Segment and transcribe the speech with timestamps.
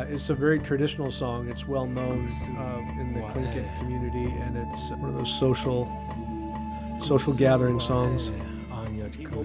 [0.00, 1.48] yeah, it's a very traditional song.
[1.48, 5.88] It's well known um, in the Tlingit community, and it's one of those social
[7.00, 8.30] social gathering songs.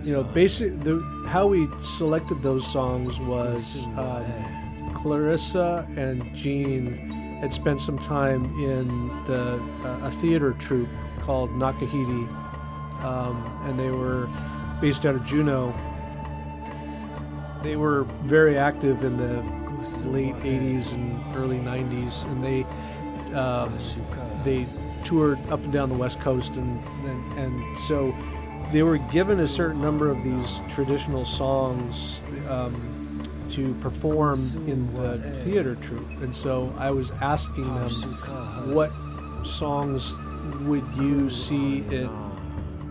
[0.03, 7.53] You know, basic the how we selected those songs was um, Clarissa and Gene had
[7.53, 10.90] spent some time in the uh, a theater troupe
[11.22, 12.28] called Naa Kahidi,
[13.03, 14.30] um, and they were
[14.81, 15.73] based out of Juneau.
[17.64, 19.44] They were very active in the
[20.06, 22.66] late '80s and early '90s, and they
[23.36, 23.78] um,
[24.44, 24.66] they
[25.04, 28.16] toured up and down the West Coast, and, and and so
[28.72, 35.20] they were given a certain number of these traditional songs um, to perform in the
[35.44, 37.90] theater troupe, and so I was asking them,
[38.73, 38.90] what
[39.44, 40.14] songs
[40.62, 42.09] would you see it,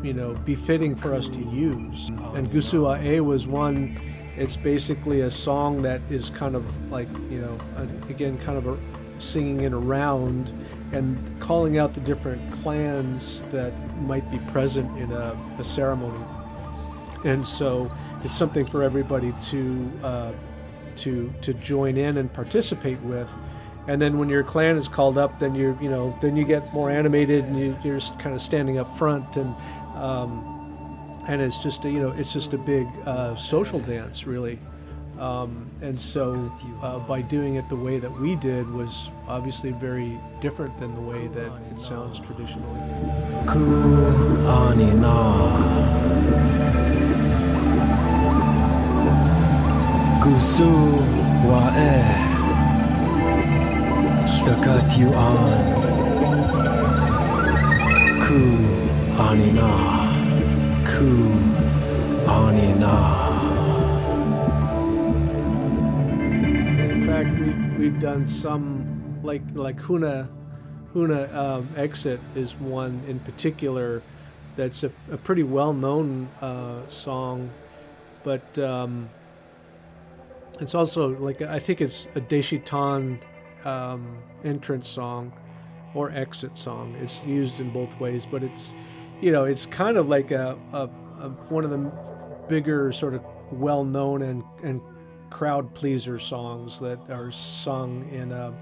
[0.02, 2.08] you know, befitting for us to use?
[2.34, 3.98] And Gusua A was one.
[4.36, 7.58] It's basically a song that is kind of like, you know,
[8.08, 8.78] again, kind of a
[9.18, 10.52] singing it around
[10.92, 16.22] and calling out the different clans that might be present in a, a ceremony.
[17.24, 17.90] And so
[18.22, 20.33] it's something for everybody to uh,
[20.96, 23.30] to to join in and participate with.
[23.86, 26.72] And then when your clan is called up, then you're you know then you get
[26.74, 29.55] more animated and you, you're kind of standing up front and
[29.95, 30.53] um,
[31.29, 34.58] and it's just a, you know it's just a big uh, social dance really.
[35.18, 36.52] Um, and so
[36.83, 41.01] uh, by doing it the way that we did was obviously very different than the
[41.01, 42.80] way that it sounds traditionally.
[43.46, 43.64] Ku
[44.45, 45.14] anina.
[50.20, 50.73] Gusu
[51.46, 52.02] wa e.
[54.27, 55.74] Stakat you on.
[66.92, 70.28] In fact, we've, we've done some like like Huna
[70.95, 74.02] Huna um, Exit is one in particular
[74.56, 77.51] that's a, a pretty well known uh, song,
[78.22, 79.08] but um,
[80.61, 83.18] it's also like I think it's a Deisheetaan
[83.64, 85.33] um, entrance song
[85.95, 86.96] or exit song.
[87.01, 88.74] It's used in both ways, but it's
[89.24, 90.83] you know it's kind of like a, a,
[91.20, 91.79] a one of the
[92.46, 94.83] bigger sort of well known and and
[95.30, 98.52] crowd pleaser songs that are sung in a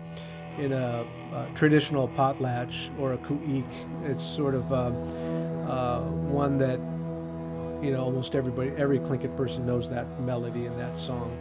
[0.59, 3.67] in a, a traditional potlatch or a kuik.
[4.05, 4.95] It's sort of um,
[5.69, 6.79] uh, one that
[7.85, 11.37] you know almost everybody, every Tlingit person knows that melody and that song.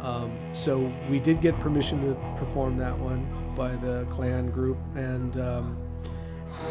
[0.00, 3.22] Um, so we did get permission to perform that one
[3.54, 5.76] by the clan group, and um,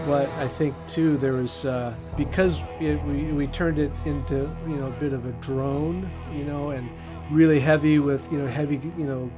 [0.06, 4.76] but I think too there was uh, because it, we we turned it into you
[4.76, 6.90] know a bit of a drone, you know, and
[7.30, 9.32] really heavy with you know heavy you know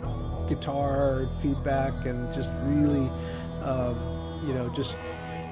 [0.48, 3.10] guitar feedback and just really
[3.64, 4.96] um, you know just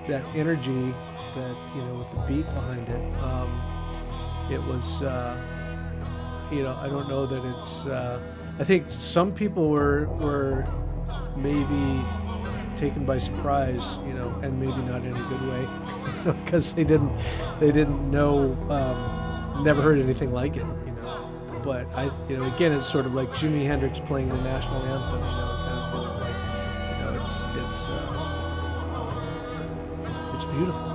[0.08, 0.94] that energy
[1.36, 3.24] that you know with the beat behind it.
[3.24, 3.62] Um,
[4.50, 5.04] it was.
[5.04, 5.38] Uh,
[6.52, 7.86] you know, I don't know that it's.
[7.86, 8.20] Uh,
[8.60, 10.68] I think some people were were
[11.38, 12.04] maybe
[12.82, 15.68] taken by surprise, you know, and maybe not in a good way,
[16.44, 17.16] because they didn't
[17.60, 21.30] they didn't know, um, never heard anything like it, you know.
[21.64, 25.20] But I, you know, again, it's sort of like Jimi Hendrix playing the national anthem,
[25.20, 25.60] you know.
[25.92, 26.36] Kind of like,
[26.90, 28.02] you know, it's it's uh,
[30.36, 30.91] it's beautiful.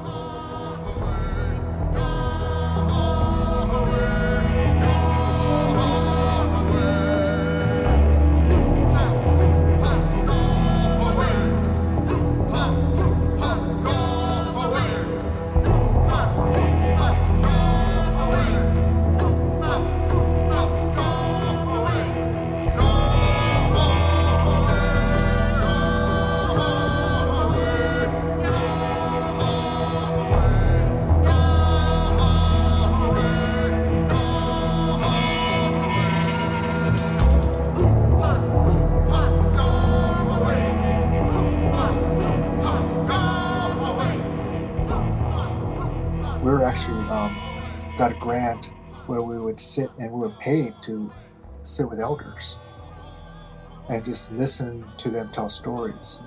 [49.76, 51.10] Sit and we were paid to
[51.62, 52.58] sit with elders
[53.88, 56.20] and just listen to them tell stories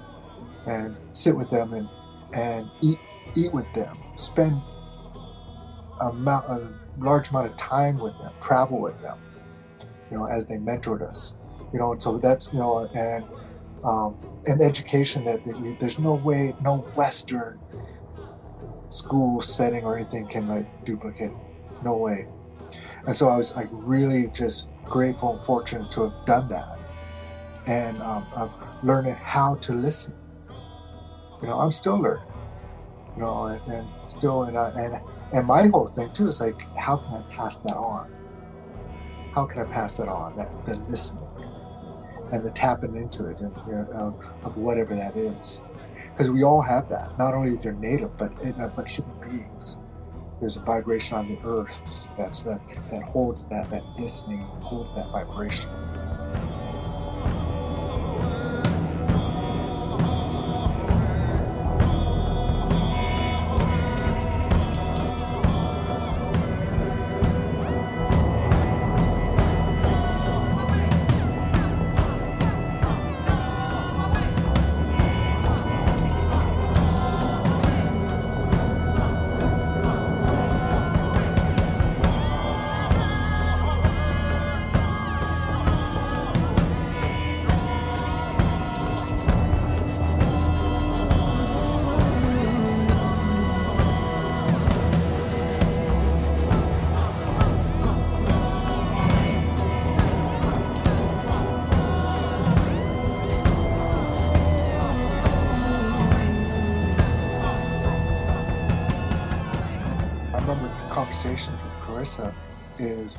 [0.68, 1.90] and sit with them and,
[2.34, 3.00] and eat
[3.36, 4.62] eat with them spend
[6.01, 6.69] amount, a
[7.00, 9.18] large amount of time with them, travel with them,
[10.12, 11.36] you know, as they mentored us,
[11.74, 11.96] you know.
[12.00, 13.25] So that's you know, and
[13.84, 15.40] um, an education that
[15.80, 17.60] there's no way, no Western
[18.90, 21.31] school setting or anything can like duplicate.
[21.84, 22.28] No way.
[23.07, 26.80] And so I was like really just grateful and fortunate to have done that,
[27.68, 28.51] and um, of
[28.84, 30.13] learning how to listen.
[31.42, 32.25] You know, I'm still learning.
[33.16, 35.00] You know, and, and still, and, uh, and
[35.34, 38.12] and my whole thing too is like, how can I pass that on?
[39.34, 40.36] How can I pass that on?
[40.36, 41.24] That the listening
[42.31, 43.88] and the tapping into it and you know,
[44.44, 45.63] of, of whatever that is,
[46.12, 47.18] because we all have that.
[47.18, 49.78] Not only if you're native, but uh, but human beings.
[50.39, 55.12] There's a vibration on the earth that's that that holds that that listening, holds that
[55.12, 55.69] vibration.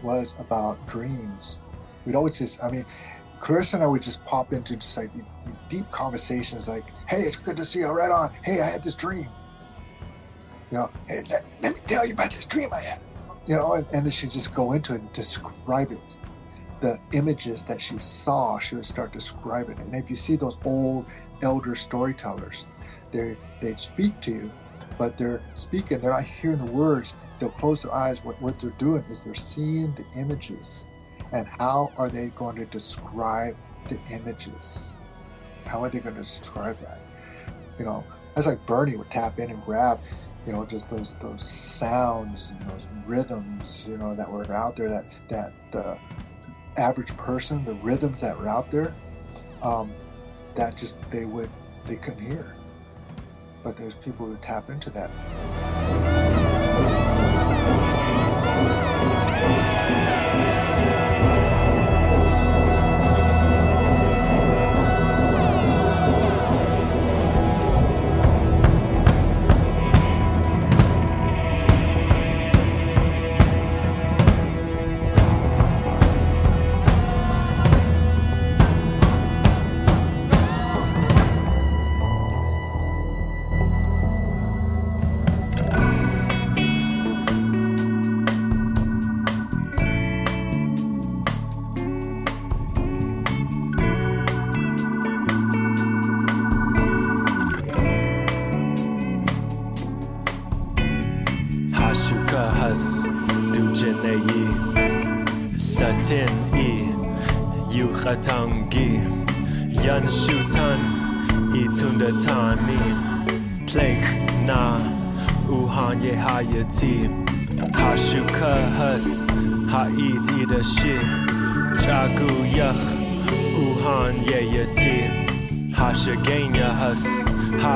[0.02, 1.58] Was about dreams.
[2.04, 2.84] We'd always just, I mean,
[3.40, 7.22] Clarissa and I would just pop into just like these, these deep conversations, like, "Hey,
[7.22, 7.88] it's good to see you.
[7.88, 8.32] Right on.
[8.42, 9.28] Hey, I had this dream.
[10.70, 13.00] You know, hey, let, let me tell you about this dream I had.
[13.46, 15.98] You know, and, and then she'd just go into it and describe it.
[16.80, 19.84] The images that she saw, she would start describing it.
[19.84, 21.06] And if you see those old
[21.42, 22.66] elder storytellers,
[23.10, 24.50] they they'd speak to you,
[24.98, 28.22] but they're speaking, they're not hearing the words, they'll close their eyes.
[28.22, 30.86] What, what they're doing is they're seeing the images.
[31.32, 33.56] And how are they going to describe
[33.88, 34.94] the images?
[35.64, 37.00] How are they going to describe that?
[37.78, 38.04] You know,
[38.34, 40.00] that's like Bernie would tap in and grab,
[40.46, 44.88] you know, just those those sounds and those rhythms, you know, that were out there
[44.88, 45.98] that that the
[46.76, 48.94] average person, the rhythms that were out there,
[49.62, 49.92] um,
[50.54, 51.50] that just they would
[51.86, 52.54] they couldn't hear.
[53.62, 56.19] But there's people who tap into that.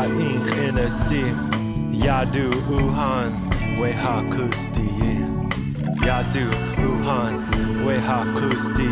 [0.04, 1.25] Ha'inch Inasti
[2.04, 3.32] Yadu Uhan
[3.80, 4.84] Wehakusti
[6.04, 6.44] Yadu
[6.88, 7.32] Uhan
[7.87, 8.90] Wehakusti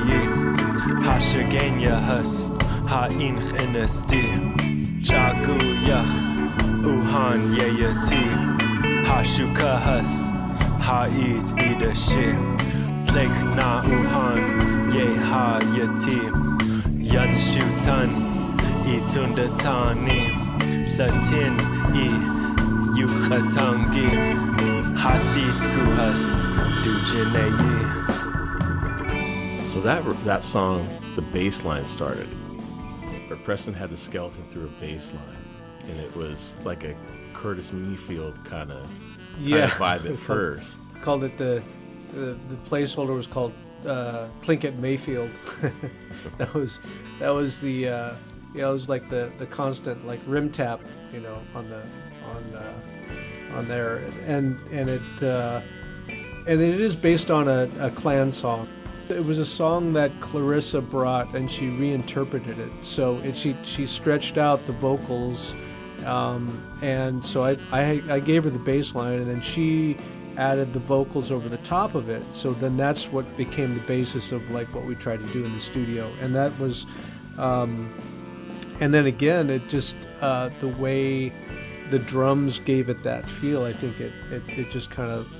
[1.04, 2.49] Hashagenya has
[2.88, 4.25] ha'inch inesti
[5.04, 6.14] Chagu yach
[6.81, 8.25] uhan yeyati
[9.04, 10.12] Hashuka has
[10.81, 12.33] ha'it idashi.
[13.04, 14.40] Tlek na uhan
[14.95, 15.07] ye
[15.76, 16.21] yati
[17.14, 18.09] Yanshutan
[18.88, 20.32] itundatani
[20.99, 21.56] Latin
[21.94, 22.08] i
[22.99, 24.08] yuchatangi
[25.02, 26.25] Hathith guhas
[26.84, 28.02] dujineyi
[29.72, 32.28] so that that song, the bass line started,
[33.26, 35.44] but Preston had the skeleton through a bass line,
[35.88, 36.94] and it was like a
[37.32, 38.87] Curtis Mayfield kind of
[39.38, 40.78] yeah vibe at first.
[41.00, 41.62] Called it the
[42.12, 43.54] the, the placeholder was called
[43.87, 45.30] uh, Tlingit Mayfield.
[46.37, 46.78] that was
[47.18, 48.14] that was the uh,
[48.54, 50.80] you know it was like the the constant like rim tap
[51.12, 51.82] you know on the
[52.25, 55.61] on uh, on there and and it uh,
[56.47, 58.68] and it is based on a, a clan song.
[59.09, 62.73] It was a song that Clarissa brought, and she reinterpreted it.
[62.80, 65.54] So it, she she stretched out the vocals,
[66.04, 69.97] um, and so I, I I gave her the bass line, and then she
[70.37, 72.25] added the vocals over the top of it.
[72.30, 75.52] So then that's what became the basis of like what we tried to do in
[75.52, 76.87] the studio, and that was,
[77.38, 77.92] um,
[78.81, 81.33] and then again, it just uh, the way
[81.91, 83.64] the drums gave it that feel.
[83.64, 85.31] I think it it, it just kind of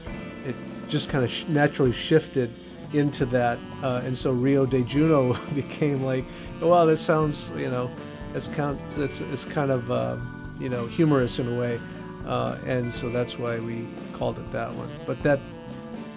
[0.47, 0.55] it
[0.89, 2.51] just kind of sh- naturally shifted
[2.93, 6.25] into that, uh, and so Rio de Juneau became like,
[6.61, 7.91] well, that sounds you know,
[8.35, 10.19] it's kind it's it's kind of uh,
[10.61, 11.81] you know humorous in a way.
[12.27, 14.89] Uh, and so that's why we called it that one.
[15.07, 15.41] But that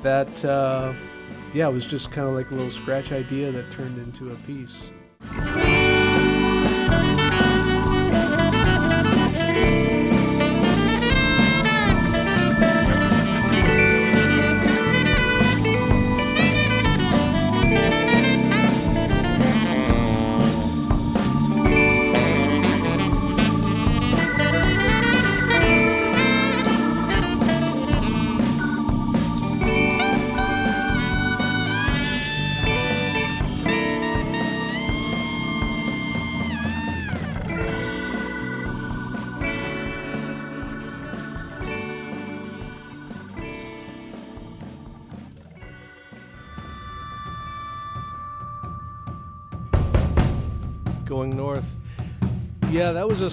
[0.03, 0.93] that uh,
[1.53, 4.35] yeah, it was just kind of like a little scratch idea that turned into a
[4.45, 4.91] piece.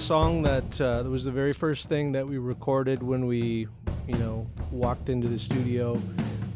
[0.02, 3.68] Song that uh, was the very first thing that we recorded when we,
[4.08, 6.00] you know, walked into the studio.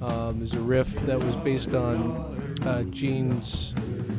[0.02, 3.72] Um, there's a riff that was based on uh, Gene's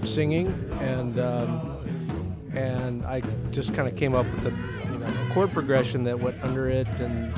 [0.03, 0.47] singing,
[0.79, 4.51] and um, and I just kind of came up with the
[4.91, 7.33] you know, chord progression that went under it, and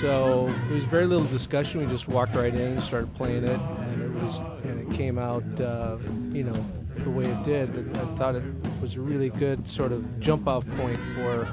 [0.00, 1.82] so there was very little discussion.
[1.82, 5.18] We just walked right in and started playing it, and it was and it came
[5.18, 5.98] out, uh,
[6.32, 6.66] you know,
[6.98, 7.68] the way it did.
[7.70, 8.42] And I thought it
[8.80, 11.48] was a really good sort of jump off point for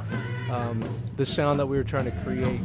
[0.52, 0.84] um,
[1.18, 2.60] the sound that we were trying to create.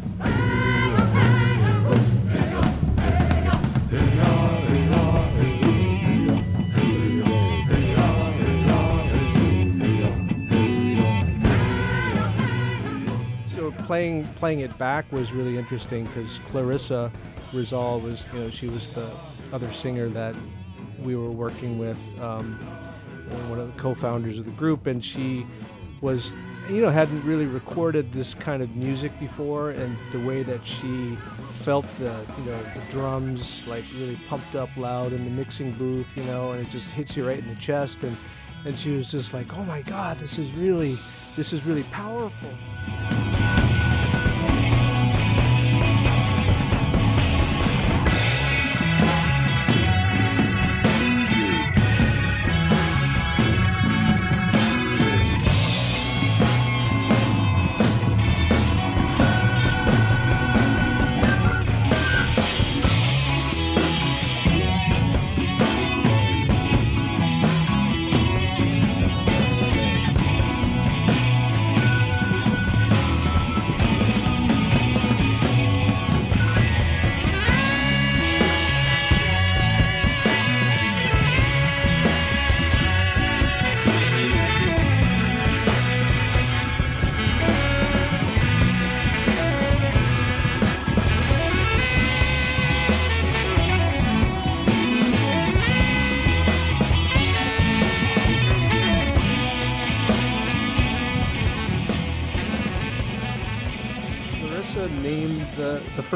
[13.49, 17.11] So playing playing it back was really interesting because Clarissa
[17.53, 19.09] Rizal was you know she was the
[19.53, 20.35] other singer that
[21.07, 22.59] we were working with um,
[23.49, 25.47] one of the co-founders of the group, and she
[26.01, 26.35] was,
[26.69, 31.17] you know, hadn't really recorded this kind of music before, and the way that she
[31.61, 36.15] felt the, you know, the drums like really pumped up loud in the mixing booth,
[36.17, 38.17] you know, and it just hits you right in the chest, and
[38.65, 40.99] and she was just like, oh my God, this is really,
[41.37, 42.51] this is really powerful.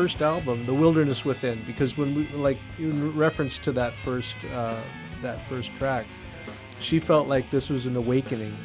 [0.01, 4.81] First album "The Wilderness Within" because when we like in reference to that first uh,
[5.21, 6.07] that first track,
[6.79, 8.57] she felt like this was an awakening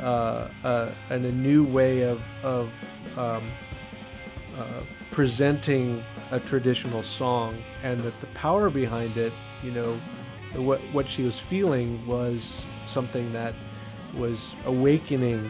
[0.00, 2.64] uh, uh, and a new way of of
[3.16, 3.44] um,
[4.58, 9.96] uh, presenting a traditional song, and that the power behind it, you know,
[10.56, 13.54] what what she was feeling was something that
[14.16, 15.48] was awakening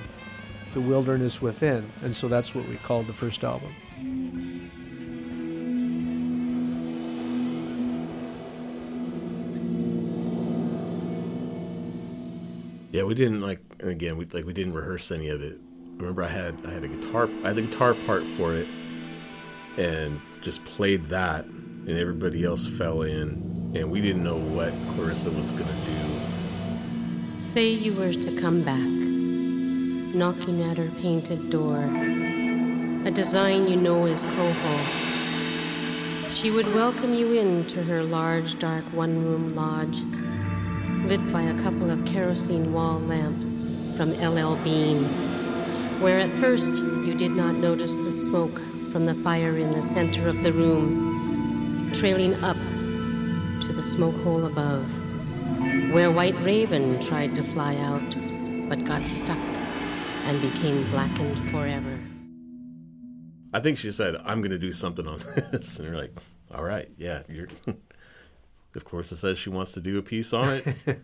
[0.75, 3.73] the wilderness within, and so that's what we called the first album.
[12.93, 13.61] Yeah, we didn't like.
[13.81, 15.59] Again, we like we didn't rehearse any of it.
[15.97, 17.27] Remember, I had I had a guitar.
[17.43, 18.69] I had the guitar part for it,
[19.79, 25.31] and just played that, and everybody else fell in, and we didn't know what Clarissa
[25.31, 27.39] was gonna do.
[27.39, 28.87] Say you were to come back,
[30.15, 31.79] knocking at her painted door,
[33.07, 34.85] a design you know is coho.
[36.29, 40.03] She would welcome you into her large, dark one room lodge,
[41.13, 45.05] lit by a couple of kerosene wall lamps from LL Bean,
[46.01, 48.59] where at first you did not notice the smoke
[48.93, 52.57] from the fire in the center of the room, trailing up
[53.61, 54.87] to the smoke hole above,
[55.93, 58.17] where White Raven tried to fly out
[58.71, 59.45] but got stuck
[60.25, 62.01] and became blackened forever.
[63.53, 65.19] I think she said, "I'm going to do something on
[65.53, 66.17] this," and you're like,
[66.55, 67.49] "All right, yeah." You're.
[68.77, 70.67] of course, it says she wants to do a piece on it.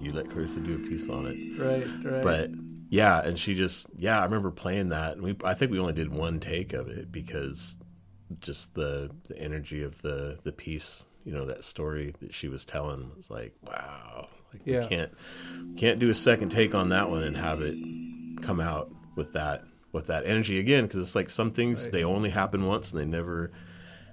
[0.00, 2.22] you let Clarissa do a piece on it, Right, right.
[2.22, 2.50] but
[2.90, 4.20] yeah, and she just yeah.
[4.20, 7.10] I remember playing that, and we I think we only did one take of it
[7.12, 7.76] because
[8.40, 12.64] just the the energy of the the piece, you know, that story that she was
[12.64, 14.80] telling was like, wow, like Yeah.
[14.80, 15.12] we can't
[15.76, 17.76] can't do a second take on that one and have it
[18.42, 21.92] come out with that with that energy again because it's like some things Right.
[21.92, 23.50] they only happen once and they never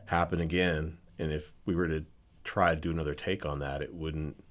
[0.06, 2.06] happen again and if we were to
[2.46, 4.42] try to do another take on that it wouldn't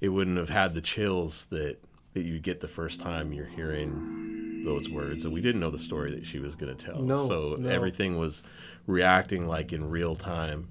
[0.00, 1.78] it wouldn't have had the chills that
[2.14, 5.24] that you get the first time you're hearing those words.
[5.24, 7.02] And we didn't know the story that she was going to tell.
[7.02, 7.68] No, so no.
[7.68, 8.42] everything was
[8.86, 10.68] reacting like in real time.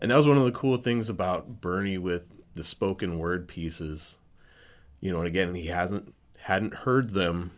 [0.00, 4.18] And that was one of the cool things about bernie with the spoken word pieces.
[5.00, 7.50] You know and again he hasn't hadn't heard them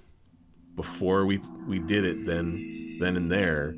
[0.75, 3.77] before we we did it then then and there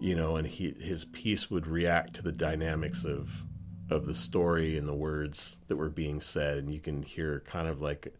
[0.00, 3.44] you know and he his piece would react to the dynamics of
[3.90, 7.68] of the story and the words that were being said and you can hear kind
[7.68, 8.12] of like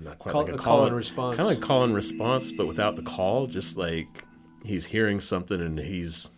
[0.00, 1.36] not quite Call- like a, a call, call and response.
[1.36, 4.24] kind of like call and response but without the call just like
[4.64, 6.28] he's hearing something and he's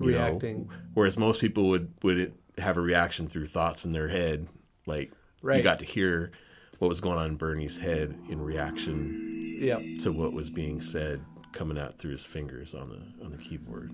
[0.00, 0.68] you know, Reacting.
[0.94, 4.46] whereas most people would would have a reaction through thoughts in their head
[4.86, 5.12] like
[5.58, 6.30] you got to hear
[6.78, 11.24] what was going on in Bernie's head in reaction yeah, to what was being said
[11.52, 13.92] coming out through his fingers on the on the keyboard.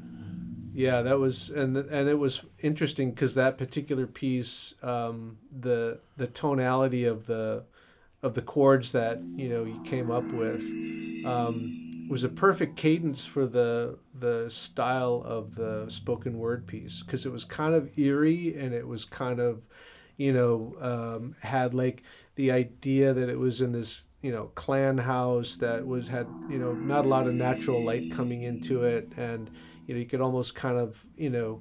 [0.74, 6.26] Yeah, that was and and it was interesting because that particular piece, um, the the
[6.26, 7.64] tonality of the
[8.22, 10.62] of the chords that you know you came up with
[11.24, 17.24] um, was a perfect cadence for the the style of the spoken word piece because
[17.24, 19.62] it was kind of eerie and it was kind of
[20.16, 22.02] you know um, had like
[22.34, 26.58] the idea that it was in this you know clan house that was had you
[26.58, 29.50] know not a lot of natural light coming into it and
[29.90, 31.60] you know you could almost kind of you know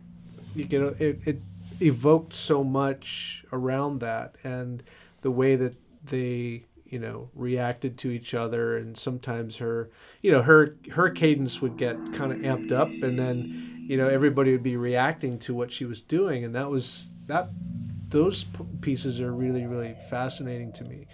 [0.56, 1.42] you could it, it
[1.82, 4.84] evoked so much around that and
[5.22, 9.90] the way that they you know reacted to each other and sometimes her
[10.22, 14.08] you know her her cadence would get kind of amped up and then you know
[14.08, 17.50] everybody would be reacting to what she was doing and that was that
[18.10, 18.46] those
[18.82, 21.08] pieces are really really fascinating to me.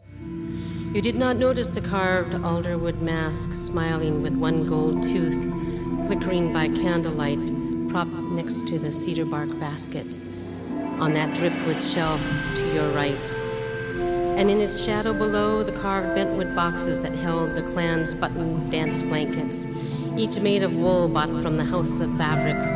[0.93, 5.64] You did not notice the carved alderwood mask smiling with one gold tooth,
[6.05, 7.39] flickering by candlelight,
[7.89, 10.05] propped next to the cedar bark basket
[10.99, 12.21] on that driftwood shelf
[12.55, 13.33] to your right.
[14.37, 19.01] And in its shadow below, the carved bentwood boxes that held the clan's button dance
[19.01, 19.65] blankets,
[20.15, 22.69] each made of wool bought from the House of Fabrics,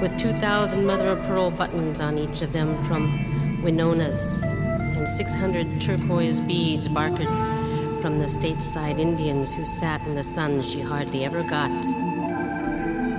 [0.00, 4.38] with 2,000 mother of pearl buttons on each of them from Winona's
[4.96, 7.24] and 600 turquoise beads barked
[8.00, 12.03] from the stateside Indians who sat in the sun she hardly ever got.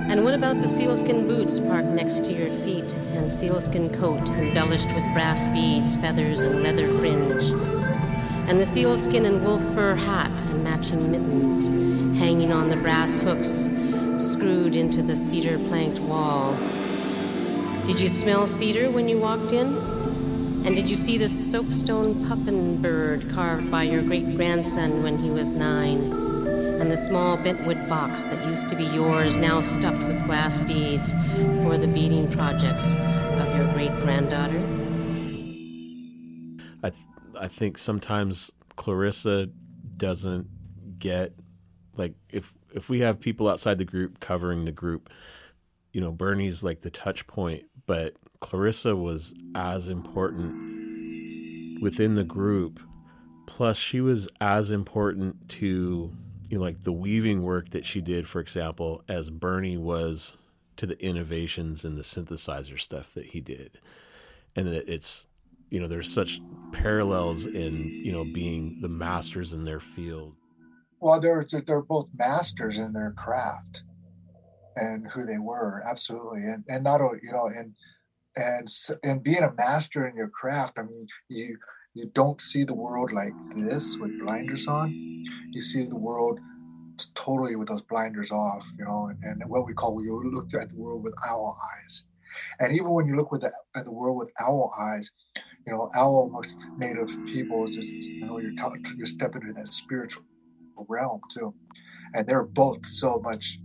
[0.08, 4.92] And what about the sealskin boots parked next to your feet and sealskin coat embellished
[4.94, 7.42] with brass beads, feathers, and leather fringe?
[8.48, 11.66] And the sealskin and wolf fur hat and matching mittens
[12.18, 13.68] hanging on the brass hooks
[14.18, 16.56] screwed into the cedar planked wall.
[17.84, 19.76] Did you smell cedar when you walked in?
[20.64, 25.30] And did you see the soapstone puffin bird carved by your great grandson when he
[25.30, 26.25] was nine?
[26.86, 31.10] And the small bentwood box that used to be yours, now stuffed with glass beads
[31.64, 34.62] for the beading projects of your great granddaughter?
[36.84, 37.02] I th-
[37.40, 39.48] I think sometimes Clarissa
[39.96, 40.46] doesn't
[41.00, 41.34] get
[41.96, 45.10] like if if we have people outside the group covering the group,
[45.92, 52.78] you know, Bernie's like the touch point, but Clarissa was as important within the group.
[53.46, 56.12] Plus, she was as important to
[56.50, 60.36] you know, like the weaving work that she did, for example, as Bernie was
[60.76, 63.78] to the innovations and the synthesizer stuff that he did,
[64.54, 65.26] and that it's
[65.70, 66.40] you know there's such
[66.72, 70.34] parallels in you know being the masters in their field.
[71.00, 73.84] Well, they're they're both masters in their craft
[74.76, 77.74] and who they were, absolutely, and and not only you know and
[78.36, 78.68] and
[79.02, 80.78] and being a master in your craft.
[80.78, 81.56] I mean, you
[81.96, 84.90] you don't see the world like this with blinders on.
[85.50, 86.38] You see the world
[87.14, 90.68] totally with those blinders off, you know, and, and what we call we look at
[90.68, 92.04] the world with owl eyes.
[92.60, 95.10] And even when you look with the, at the world with owl eyes,
[95.66, 99.68] you know, owl most native peoples, just, you know, you're, t- you're stepping into that
[99.72, 100.24] spiritual
[100.88, 101.54] realm too.
[102.14, 103.58] And they're both so much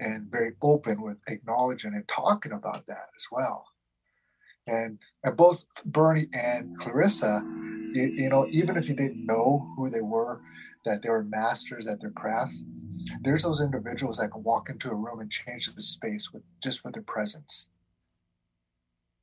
[0.00, 3.66] and very open with acknowledging and talking about that as well.
[4.68, 7.42] And and both Bernie and Clarissa,
[7.94, 10.40] you, you know, even if you didn't know who they were,
[10.84, 12.54] that they were masters at their craft,
[13.22, 16.84] there's those individuals that can walk into a room and change the space with just
[16.84, 17.68] with their presence.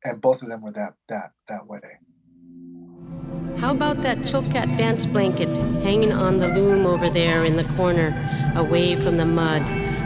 [0.03, 1.99] And both of them were that that that way.
[3.57, 8.13] How about that Chilkat dance blanket hanging on the loom over there in the corner,
[8.55, 9.61] away from the mud,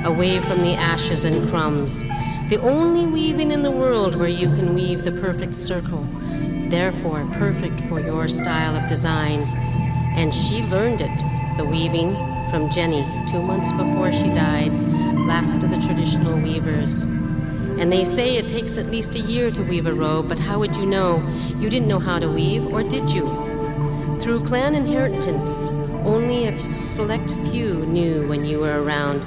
[0.06, 2.04] away from the ashes and crumbs?
[2.50, 6.04] The only weaving in the world where you can weave the perfect circle,
[6.68, 9.44] therefore perfect for your style of design.
[10.16, 12.16] And she learned it, the weaving,
[12.50, 14.74] from Jenny two months before she died,
[15.28, 17.04] last of the traditional weavers.
[17.04, 20.58] And they say it takes at least a year to weave a robe, but how
[20.58, 21.22] would you know?
[21.60, 23.28] You didn't know how to weave, or did you?
[24.20, 25.70] Through clan inheritance,
[26.04, 29.24] only a select few knew when you were around.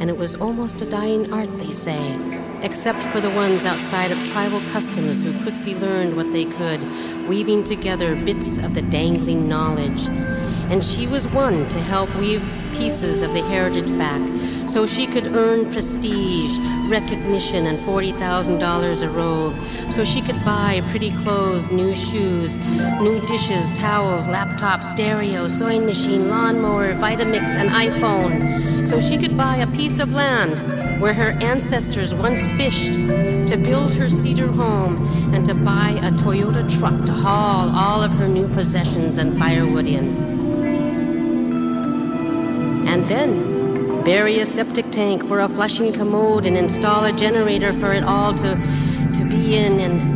[0.00, 4.18] And it was almost a dying art, they say, except for the ones outside of
[4.24, 6.82] tribal customs who quickly learned what they could,
[7.28, 10.08] weaving together bits of the dangling knowledge.
[10.70, 14.20] And she was one to help weave pieces of the heritage back
[14.66, 19.54] so she could earn prestige, recognition, and $40,000 a robe,
[19.92, 22.56] so she could buy pretty clothes, new shoes,
[23.02, 29.56] new dishes, towels, laptop, stereo, sewing machine, lawnmower, Vitamix, and iPhone, so she could buy
[29.56, 35.44] a piece of land where her ancestors once fished, to build her cedar home, and
[35.46, 40.16] to buy a Toyota truck to haul all of her new possessions and firewood in.
[42.86, 47.92] And then bury a septic tank for a flushing commode and install a generator for
[47.92, 48.54] it all to,
[49.14, 50.13] to be in and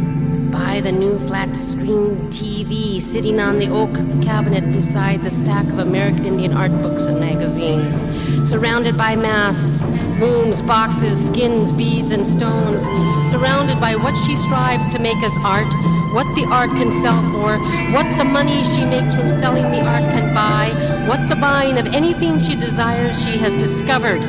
[0.50, 5.78] buy the new flat screen TV sitting on the oak cabinet beside the stack of
[5.78, 8.04] American Indian art books and magazines,
[8.48, 9.82] surrounded by masks,
[10.20, 12.84] looms, boxes, skins, beads, and stones,
[13.28, 15.72] surrounded by what she strives to make as art,
[16.14, 17.58] what the art can sell for,
[17.92, 20.70] what the money she makes from selling the art can buy,
[21.08, 24.22] what the buying of anything she desires she has discovered,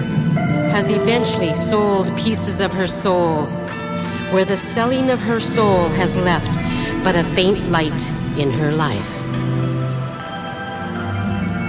[0.72, 3.48] has eventually sold pieces of her soul
[4.32, 6.54] where the selling of her soul has left
[7.04, 8.02] but a faint light
[8.38, 9.16] in her life.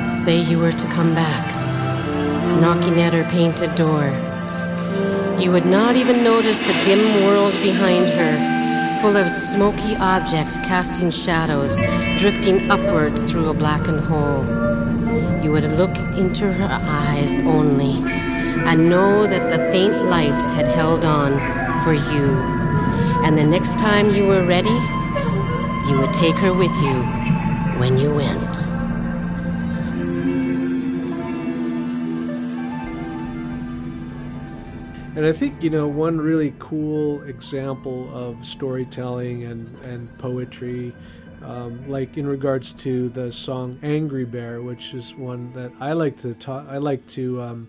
[0.06, 1.46] Say you were to come back,
[2.60, 4.04] knocking at her painted door.
[5.40, 11.10] You would not even notice the dim world behind her, full of smoky objects casting
[11.10, 11.78] shadows,
[12.18, 14.44] drifting upwards through a blackened hole.
[15.42, 18.04] You would look into her eyes only
[18.66, 22.36] and know that the faint light had held on for you.
[23.24, 24.78] And the next time you were ready,
[25.88, 27.02] you would take her with you
[27.78, 28.70] when you went.
[35.16, 40.94] And I think, you know, one really cool example of storytelling and, and poetry,
[41.42, 46.16] um, like in regards to the song Angry Bear, which is one that I like
[46.18, 47.68] to talk, I like to um,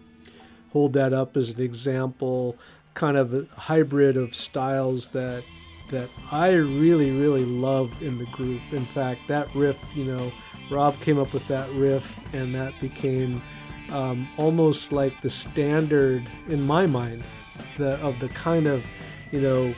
[0.72, 2.58] hold that up as an example
[2.94, 5.44] kind of a hybrid of styles that
[5.90, 8.62] that I really really love in the group.
[8.72, 10.32] In fact, that riff, you know,
[10.70, 13.42] Rob came up with that riff, and that became
[13.92, 17.24] um, almost like the standard in my mind
[17.78, 18.84] the, of the kind of
[19.32, 19.74] you know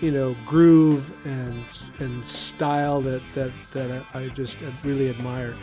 [0.00, 1.64] you know groove and
[1.98, 5.54] and style that that that I, I just really admire.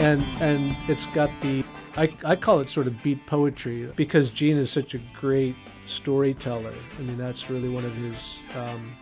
[0.00, 1.64] And and it's got the
[1.96, 6.72] I, I call it sort of beat poetry because Gene is such a great storyteller.
[6.98, 8.96] I mean that's really one of his um,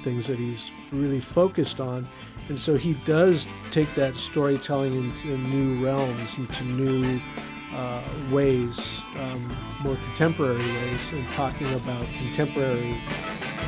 [0.00, 2.08] things that he's really focused on,
[2.48, 7.20] and so he does take that storytelling into new realms, into new
[7.74, 12.98] uh, ways, um, more contemporary ways, and talking about contemporary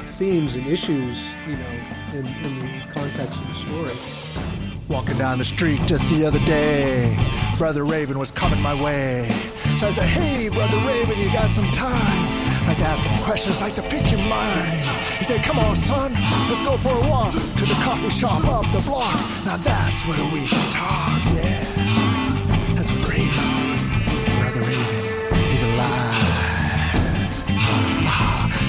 [0.07, 1.81] themes and issues, you know,
[2.12, 4.63] in, in the context of the story.
[4.88, 7.16] Walking down the street just the other day,
[7.57, 9.27] Brother Raven was coming my way.
[9.79, 12.68] So I said, Hey, Brother Raven, you got some time?
[12.68, 14.85] Like to ask some questions, like to pick your mind.
[15.16, 16.12] He said, Come on, son,
[16.49, 19.14] let's go for a walk to the coffee shop up the block.
[19.47, 21.64] Now that's where we can talk, yeah.
[22.77, 23.81] That's with Raven,
[24.37, 26.44] Brother Raven, he's alive.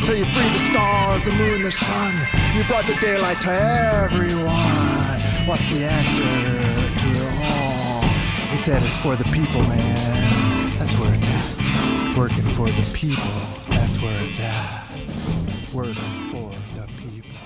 [0.02, 2.16] So you freed the stars, the moon, the sun.
[2.56, 5.35] You brought the daylight to everyone.
[5.46, 8.02] What's the answer to it all?
[8.50, 10.80] He said it's for the people, man.
[10.80, 12.18] That's where it's at.
[12.18, 13.22] Working for the people.
[13.70, 14.90] That's where it's at.
[15.72, 15.94] Working
[16.32, 17.38] for the people.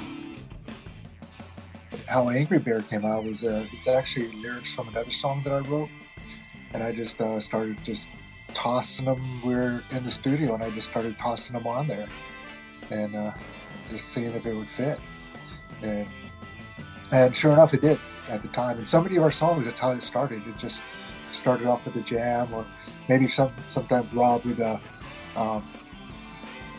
[2.07, 5.59] How Angry Bear came out was uh, it's actually lyrics from another song that I
[5.59, 5.89] wrote,
[6.71, 8.07] and I just uh, started just
[8.53, 9.41] tossing them.
[9.43, 12.07] We are in the studio, and I just started tossing them on there,
[12.91, 13.33] and uh,
[13.89, 15.01] just seeing if it would fit.
[15.81, 16.07] And
[17.11, 18.77] and sure enough, it did at the time.
[18.77, 20.45] And so many of our songs, that's how it started.
[20.47, 20.81] It just
[21.31, 22.65] started off with a jam, or
[23.07, 24.77] maybe some sometimes Rob would uh,
[25.35, 25.63] um,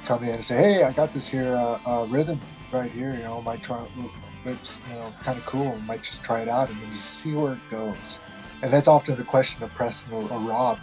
[0.07, 2.41] come in and say, "Hey, I got this here uh, uh, rhythm
[2.73, 3.15] right here.
[3.15, 3.87] You know, might try.
[4.45, 5.77] It's you know kind of cool.
[5.81, 8.19] Might just try it out and just see where it goes."
[8.63, 10.79] And that's often the question of Preston or, or Rob.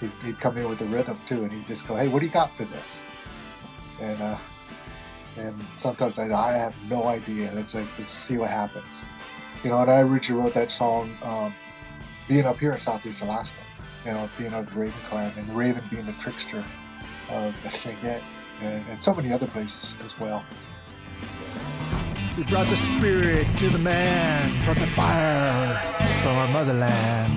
[0.00, 2.26] He'd, he'd, come in with the rhythm too, and he'd just go, "Hey, what do
[2.26, 3.00] you got for this?"
[4.00, 4.36] And uh,
[5.36, 7.50] and sometimes I, I have no idea.
[7.50, 9.04] And it's like, let's see what happens.
[9.62, 11.54] You know, and I originally wrote that song um,
[12.28, 13.58] being up here in Southeast Alaska,
[14.04, 16.64] you know, being of the Raven clan and Raven being the trickster
[17.30, 18.20] of Tlingit
[18.60, 20.44] and, and so many other places as well.
[22.36, 25.74] We brought the spirit to the man from the fire
[26.22, 27.32] from our motherland.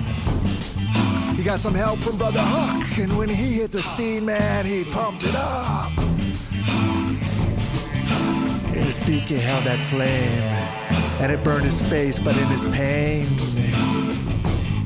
[1.36, 4.84] He got some help from Brother Huck, and when he hit the scene, man, he
[4.84, 6.05] pumped it up.
[8.86, 10.46] His beak he held that flame,
[11.20, 13.26] and it burned his face, but in his pain,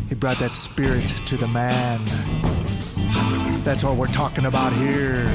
[0.09, 2.01] he brought that spirit to the man.
[3.63, 5.29] That's what we're talking about here.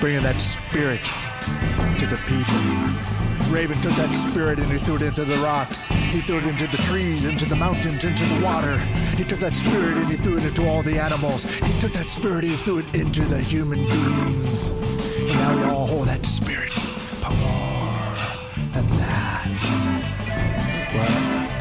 [0.00, 1.04] Bringing that spirit
[1.98, 3.52] to the people.
[3.52, 5.88] Raven took that spirit and he threw it into the rocks.
[5.88, 8.78] He threw it into the trees, into the mountains, into the water.
[9.18, 11.44] He took that spirit and he threw it into all the animals.
[11.44, 14.72] He took that spirit and he threw it into the human beings.
[14.72, 16.87] And now we all hold that spirit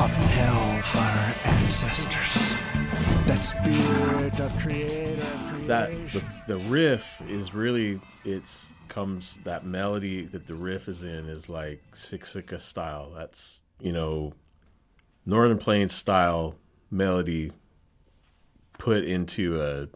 [0.07, 2.55] what upheld by our ancestors.
[3.25, 10.47] That spirit of creative That the, the riff is really it's comes that melody that
[10.47, 13.11] the riff is in is like Siksika style.
[13.15, 14.33] That's you know
[15.25, 16.55] Northern Plains style
[16.89, 17.51] melody
[18.77, 19.87] put into a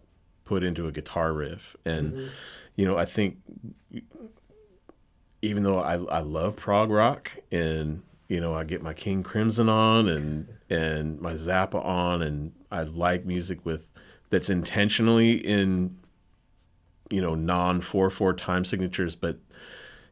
[0.44, 2.28] put into a guitar riff and mm-hmm.
[2.76, 3.38] you know I think
[5.42, 9.68] even though I I love prog rock and you know I get my King Crimson
[9.68, 13.92] on and and my Zappa on and I like music with
[14.30, 15.98] that's intentionally in
[17.10, 19.38] you know non four four time signatures, but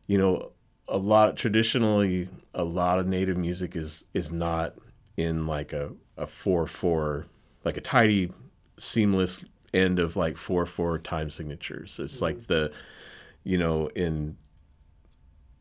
[0.07, 0.51] you know
[0.89, 4.75] a lot traditionally a lot of native music is is not
[5.15, 7.25] in like a a four four
[7.63, 8.33] like a tidy
[8.77, 11.97] seamless end of like four four time signatures.
[12.01, 12.25] It's mm-hmm.
[12.25, 12.73] like the
[13.45, 14.35] you know in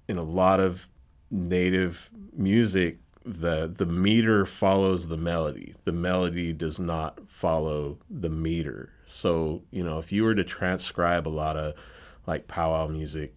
[0.09, 0.88] in a lot of
[1.31, 5.75] native music the the meter follows the melody.
[5.85, 8.91] The melody does not follow the meter.
[9.05, 11.75] So you know if you were to transcribe a lot of
[12.27, 13.37] like powwow music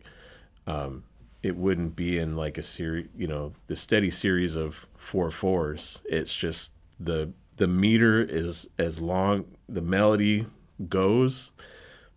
[0.68, 1.04] um,
[1.44, 6.04] it wouldn't be in like a series you know the steady series of four fours.
[6.10, 10.46] It's just the the meter is as long the melody
[10.88, 11.54] goes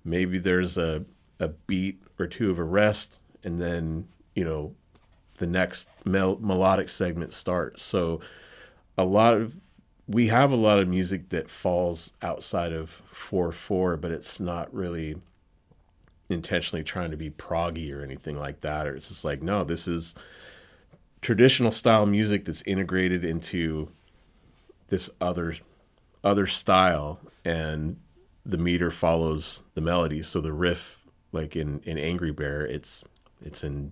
[0.05, 1.05] maybe there's a
[1.41, 4.75] a beat or two of a rest and then you know
[5.39, 7.83] the next mel- melodic segment starts.
[7.83, 8.21] So
[8.97, 9.57] a lot of
[10.07, 14.73] we have a lot of music that falls outside of four four, but it's not
[14.75, 15.17] really
[16.29, 18.87] intentionally trying to be proggy or anything like that.
[18.87, 20.15] Or it's just like no, this is
[21.21, 23.91] traditional style music that's integrated into
[24.89, 25.55] this other
[26.23, 27.99] other style and
[28.45, 30.99] the meter follows the melody so the riff
[31.33, 33.03] like in in angry bear it's
[33.41, 33.91] it's in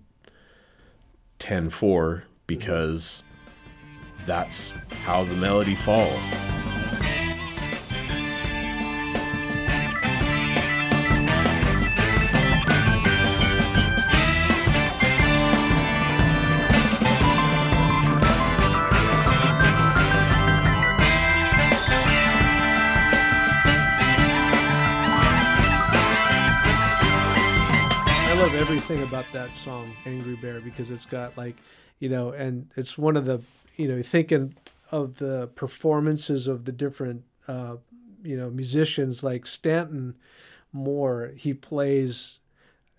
[1.39, 3.23] 10 4 because
[4.25, 6.29] that's how the melody falls.
[29.33, 31.55] That song, Angry Bear, because it's got like,
[31.99, 33.41] you know, and it's one of the,
[33.75, 34.55] you know, thinking
[34.91, 37.75] of the performances of the different, uh,
[38.23, 40.15] you know, musicians like Stanton
[40.71, 42.39] Moore, he plays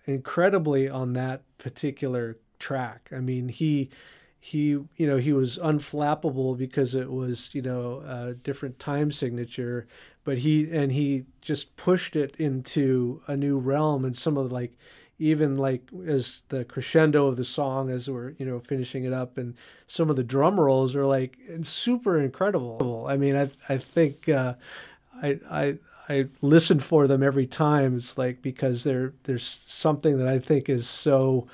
[0.05, 3.09] incredibly on that particular track.
[3.11, 3.89] I mean, he
[4.45, 9.87] he you know he was unflappable because it was you know a different time signature
[10.23, 14.53] but he and he just pushed it into a new realm and some of the,
[14.53, 14.77] like
[15.17, 19.37] even like as the crescendo of the song as we're you know finishing it up
[19.37, 19.55] and
[19.87, 23.05] some of the drum rolls are like super incredible.
[23.07, 24.55] I mean i i think uh,
[25.21, 25.77] i i
[26.09, 27.95] i listen for them every time.
[27.95, 31.47] It's like because there there's something that i think is so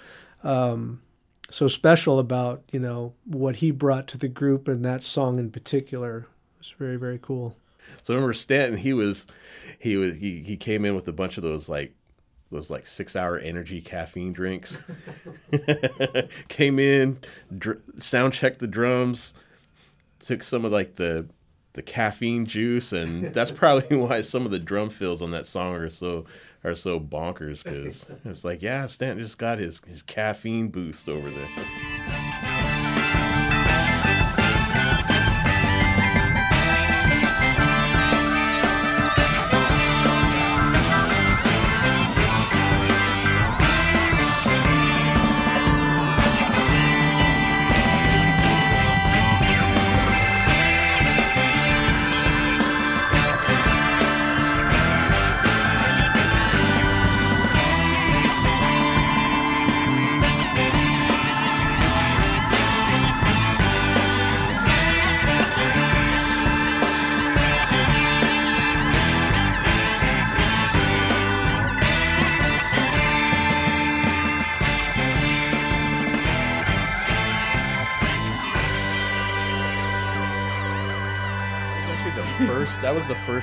[0.44, 1.02] um
[1.50, 5.52] so special about you know what he brought to the group and that song in
[5.52, 6.26] particular.
[6.60, 7.56] It's very very cool.
[8.04, 9.28] So I remember Stanton he was
[9.78, 11.94] he was he, he came in with a bunch of those like
[12.52, 14.84] those like six hour energy caffeine drinks.
[16.50, 17.20] Came in,
[17.58, 19.34] dr- sound checked the drums,
[20.20, 21.28] took some of like the
[21.74, 25.74] the caffeine juice, and that's probably why some of the drum fills on that song
[25.76, 26.26] are so
[26.64, 31.30] are so bonkers because it's like, yeah, Stanton just got his his caffeine boost over
[31.30, 32.31] there.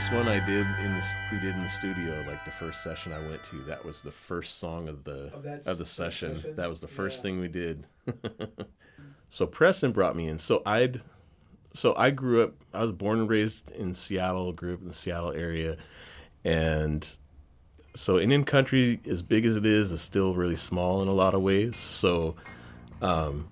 [0.09, 3.13] First one I did in the we did in the studio like the first session
[3.13, 6.37] I went to that was the first song of the Of of the session.
[6.37, 6.57] session?
[6.57, 7.23] that was the first Yeah.
[7.23, 7.85] thing we did
[9.29, 11.03] so Preston brought me in so I'd
[11.75, 14.95] so I grew up I was born and raised in Seattle grew up in the
[14.95, 15.77] Seattle area
[16.45, 17.09] and
[17.95, 21.35] so Indian country as big as it is is still really small in a lot
[21.35, 22.35] of ways so
[23.03, 23.49] um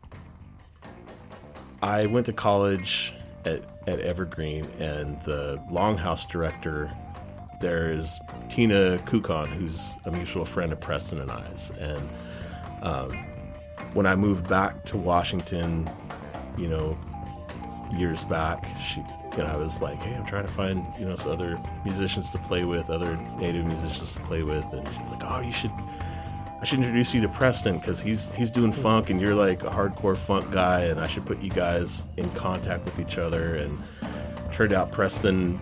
[1.82, 3.12] I went to college
[3.46, 6.90] at, at Evergreen, and the Longhouse director
[7.60, 11.72] there is Tina Kuckkahn, who's a mutual friend of Preston and I's.
[11.80, 12.08] And
[12.82, 13.12] um,
[13.94, 15.90] when I moved back to Washington,
[16.58, 16.98] you know,
[17.92, 19.00] years back, she,
[19.32, 22.30] you know, I was like, hey, I'm trying to find, you know, some other musicians
[22.32, 24.64] to play with, other native musicians to play with.
[24.72, 25.72] And she's like, oh, you should
[26.60, 29.70] I should introduce you to Preston because he's he's doing funk and you're like a
[29.70, 33.56] hardcore funk guy, and I should put you guys in contact with each other.
[33.56, 33.78] And
[34.52, 35.60] turned out Preston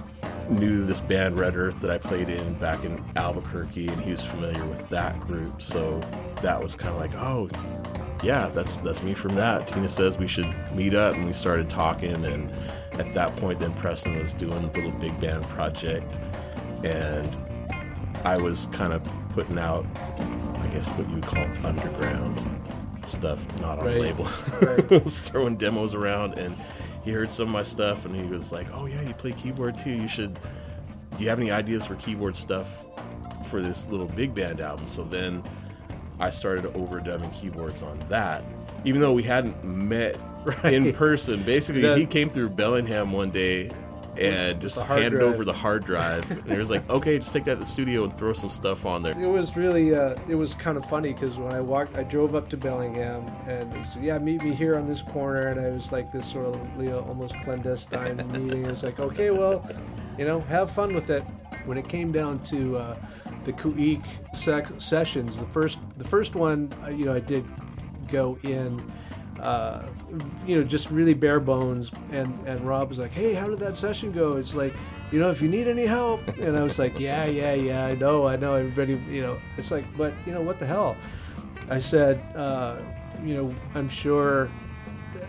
[0.48, 4.22] knew this band Red Earth that I played in back in Albuquerque, and he was
[4.22, 5.60] familiar with that group.
[5.60, 5.98] So
[6.42, 7.48] that was kind of like, oh,
[8.22, 9.66] yeah, that's that's me from that.
[9.66, 12.24] Tina says we should meet up, and we started talking.
[12.24, 12.52] And
[12.92, 16.20] at that point, then Preston was doing a little big band project,
[16.84, 17.36] and
[18.24, 19.02] I was kind of
[19.34, 19.84] putting out,
[20.62, 22.40] I guess, what you would call underground
[23.04, 24.00] stuff, not on Right.
[24.00, 24.28] label.
[24.62, 25.04] Right.
[25.04, 26.54] was throwing demos around, and
[27.02, 29.76] he heard some of my stuff, and he was like, "Oh yeah, you play keyboard
[29.76, 29.90] too.
[29.90, 30.34] You should.
[31.16, 32.86] Do you have any ideas for keyboard stuff
[33.50, 35.42] for this little big band album?" So then
[36.20, 38.42] I started overdubbing keyboards on that,
[38.84, 40.16] even though we hadn't met
[40.64, 41.42] in person.
[41.42, 43.70] Basically, That- he came through Bellingham one day
[44.18, 45.34] and just hard handed drive.
[45.34, 46.30] over the hard drive.
[46.30, 48.84] and he was like, "Okay, just take that to the studio and throw some stuff
[48.86, 51.96] on there." It was really, uh, it was kind of funny because when I walked,
[51.96, 55.48] I drove up to Bellingham and he said, "Yeah, meet me here on this corner."
[55.48, 58.64] And I was like this sort of, you know, almost clandestine meeting.
[58.64, 59.66] It was like, okay, well,
[60.18, 61.22] you know, have fun with it.
[61.66, 62.96] When it came down to uh,
[63.44, 64.02] the Kuik
[64.34, 67.44] sec- sessions, the first, the first one, uh, you know, I did
[68.08, 68.80] go in.
[69.40, 69.82] Uh,
[70.46, 71.90] you know, just really bare bones.
[72.12, 74.72] And and Raab was like, "Hey, how did that session go?" It's like,
[75.10, 77.94] you know, if you need any help, and I was like, "Yeah, yeah, yeah, I
[77.94, 80.96] know, I know." Everybody, you know, it's like, but you know, what the hell?
[81.68, 82.78] I said, uh,
[83.24, 84.48] you know, I'm sure.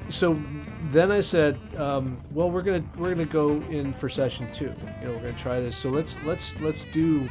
[0.10, 0.39] So
[0.92, 4.74] then I said, um, well, we're gonna we're gonna go in for session two.
[5.02, 5.76] You know, we're gonna try this.
[5.76, 7.30] So let's let's let's do.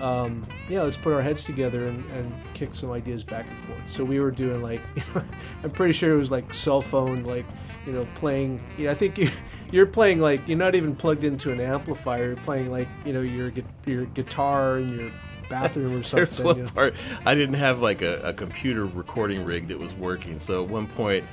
[0.00, 3.90] Um, yeah, let's put our heads together and, and kick some ideas back and forth.
[3.90, 4.80] So we were doing like,
[5.62, 7.44] I'm pretty sure it was like cell phone, like,
[7.86, 8.62] you know, playing.
[8.78, 9.28] You know, I think you,
[9.70, 12.28] you're playing like you're not even plugged into an amplifier.
[12.28, 13.52] You're playing like you know your
[13.86, 15.10] your guitar in your
[15.48, 16.26] bathroom or something.
[16.26, 16.70] There's one you know.
[16.70, 16.94] part
[17.26, 20.38] I didn't have like a, a computer recording rig that was working.
[20.38, 21.24] So at one point,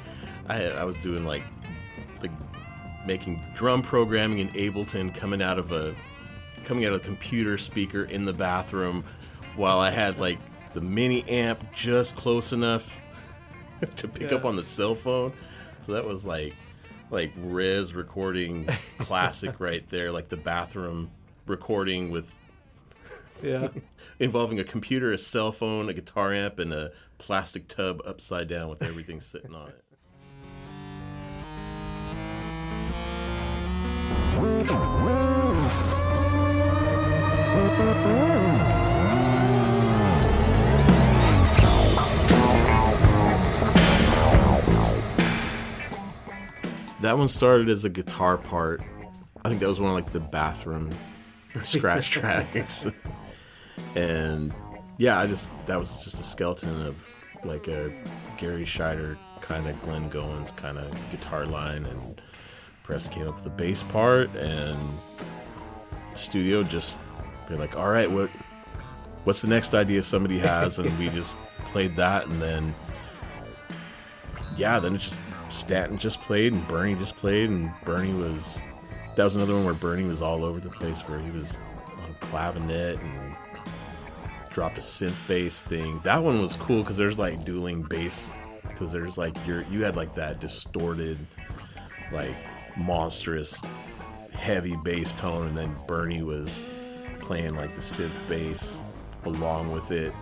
[0.49, 1.43] I I was doing like
[3.07, 5.95] making drum programming in Ableton coming out of a
[6.63, 9.03] coming out of a computer speaker in the bathroom,
[9.55, 10.37] while I had like
[10.73, 12.99] the mini amp just close enough
[13.95, 15.33] to pick up on the cell phone.
[15.81, 16.53] So that was like
[17.09, 18.65] like res recording
[18.99, 21.09] classic right there, like the bathroom
[21.47, 22.31] recording with
[23.43, 23.69] Yeah.
[24.19, 28.67] involving a computer, a cell phone, a guitar amp, and a plastic tub upside down
[28.69, 29.83] with everything sitting on it.
[34.37, 34.45] That
[47.17, 48.83] one started as a guitar part.
[49.43, 50.91] I think that was one of like the bathroom
[51.63, 52.85] scratch tracks.
[53.95, 54.53] and
[54.99, 57.03] yeah, I just that was just a skeleton of
[57.43, 57.91] like a
[58.37, 62.21] Garry Shider kind of Glenn Goins kind of guitar line and
[62.87, 64.79] Press came up with the bass part and
[66.13, 66.99] studio just
[67.49, 68.29] be like, all right, what
[69.25, 70.79] what's the next idea somebody has?
[70.79, 71.35] And we just
[71.65, 72.73] played that and then
[74.55, 75.19] yeah, then it just
[75.49, 78.61] Stanton just played and Bernie just played and Bernie was
[79.17, 81.59] that was another one where Bernie was all over the place where he was
[82.01, 83.35] on clavinet and
[84.49, 85.99] dropped a synth bass thing.
[86.05, 88.31] That one was cool because there's like dueling bass
[88.61, 91.17] because there's like your you had like that distorted
[92.13, 92.37] like
[92.77, 93.61] monstrous
[94.31, 96.67] heavy bass tone and then Bernie was
[97.19, 98.83] playing like the synth bass
[99.25, 100.13] along with it.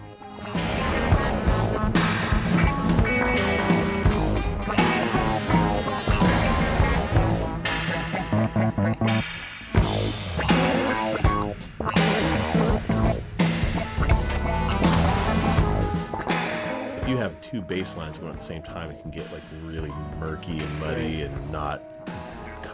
[16.97, 19.43] If you have two bass lines going at the same time, it can get like
[19.64, 21.84] really murky and muddy and not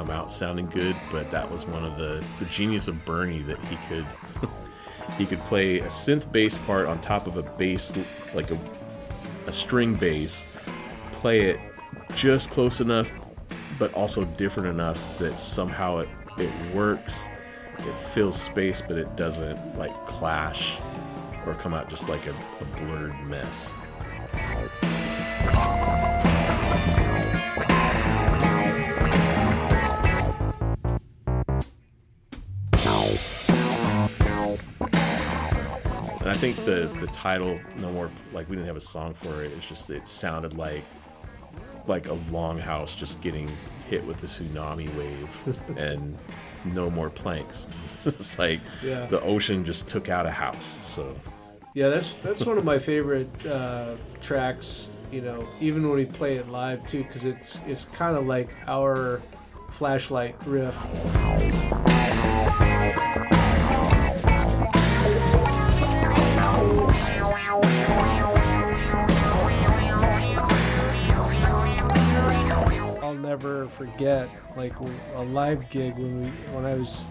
[0.01, 0.95] come out sounding good.
[1.11, 4.05] But that was one of the the genius of Bernie that he could
[5.17, 7.93] he could play a synth bass part on top of a bass
[8.33, 8.59] like a
[9.45, 10.47] a string bass,
[11.11, 11.59] play it
[12.15, 13.11] just close enough,
[13.77, 17.29] but also different enough that somehow it it works.
[17.79, 20.77] It fills space, but it doesn't like clash
[21.47, 23.75] or come out just like a, a blurred mess.
[36.41, 39.51] Think the the title, no more like we didn't have a song for it.
[39.51, 40.83] It's just it sounded like
[41.87, 43.49] like a longhouse just getting
[43.89, 46.17] hit with the tsunami wave and
[46.65, 47.67] no more planks.
[48.05, 49.05] it's like Yeah.
[49.05, 50.65] the ocean just took out a house.
[50.65, 51.15] So
[51.75, 54.89] Yeah, that's that's one of my favorite uh, tracks.
[55.11, 58.49] You know, even when we play it live too, because it's it's kind of like
[58.67, 59.21] our
[59.69, 60.75] flashlight riff.
[73.11, 77.05] I'll never forget like a live gig when we when I was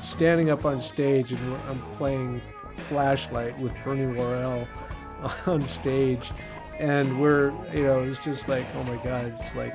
[0.00, 2.40] standing up on stage and I'm playing
[2.86, 4.68] Flashlight with Bernie Worrell
[5.46, 6.30] on stage,
[6.78, 9.74] and we're you know it's just like oh my god it's like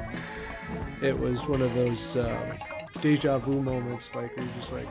[1.02, 2.56] it was one of those uh,
[3.02, 4.88] deja vu moments like you're just like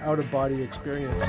[0.00, 1.28] out of body experience.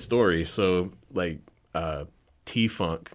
[0.00, 0.44] Story.
[0.44, 1.38] So like
[1.74, 2.06] uh,
[2.44, 3.10] T Funk.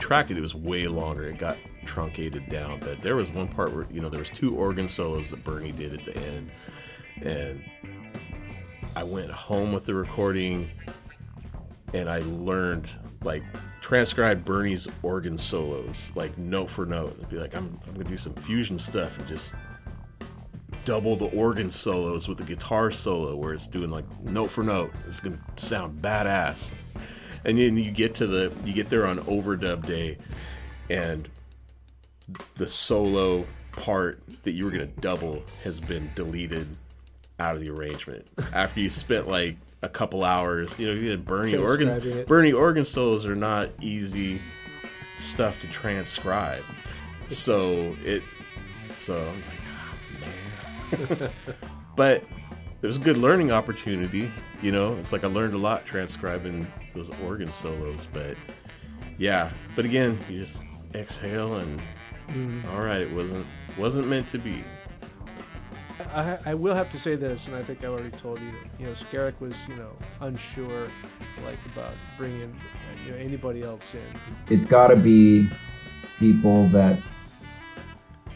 [0.00, 1.24] Tracked it, it was way longer.
[1.24, 4.56] It got truncated down, but there was one part where you know there was two
[4.56, 6.50] organ solos that Bernie did at the end,
[7.20, 7.62] and
[8.96, 10.70] I went home with the recording
[11.94, 12.90] and I learned
[13.22, 13.42] like
[13.80, 17.16] transcribe Bernie's organ solos like note for note.
[17.20, 19.54] I'd be like, I'm, I'm gonna do some fusion stuff and just
[20.84, 24.92] double the organ solos with the guitar solo where it's doing like note for note.
[25.06, 26.72] It's gonna sound badass.
[27.44, 30.18] And then you get to the you get there on overdub day
[30.90, 31.28] and
[32.54, 36.66] the solo part that you were gonna double has been deleted
[37.38, 40.78] out of the arrangement after you spent like a couple hours.
[40.78, 42.26] You know, you did Bernie organ it.
[42.26, 44.40] Bernie organ solos are not easy
[45.16, 46.62] stuff to transcribe.
[47.28, 48.22] So it
[48.94, 49.42] so I'm
[51.00, 51.30] like, oh, man.
[51.96, 52.24] but
[52.82, 54.30] it was a good learning opportunity.
[54.62, 58.08] You know, it's like I learned a lot transcribing those organ solos.
[58.12, 58.36] But
[59.18, 60.62] yeah, but again, you just
[60.94, 61.80] exhale and
[62.28, 62.62] Mm.
[62.72, 63.46] all right, it wasn't
[63.78, 64.62] wasn't meant to be.
[66.14, 68.80] I, I will have to say this, and I think I already told you that
[68.80, 69.90] you know Skerik was you know
[70.20, 70.88] unsure,
[71.44, 72.54] like about bringing
[73.04, 74.00] you know anybody else in.
[74.48, 75.48] It's got to be
[76.18, 77.00] people that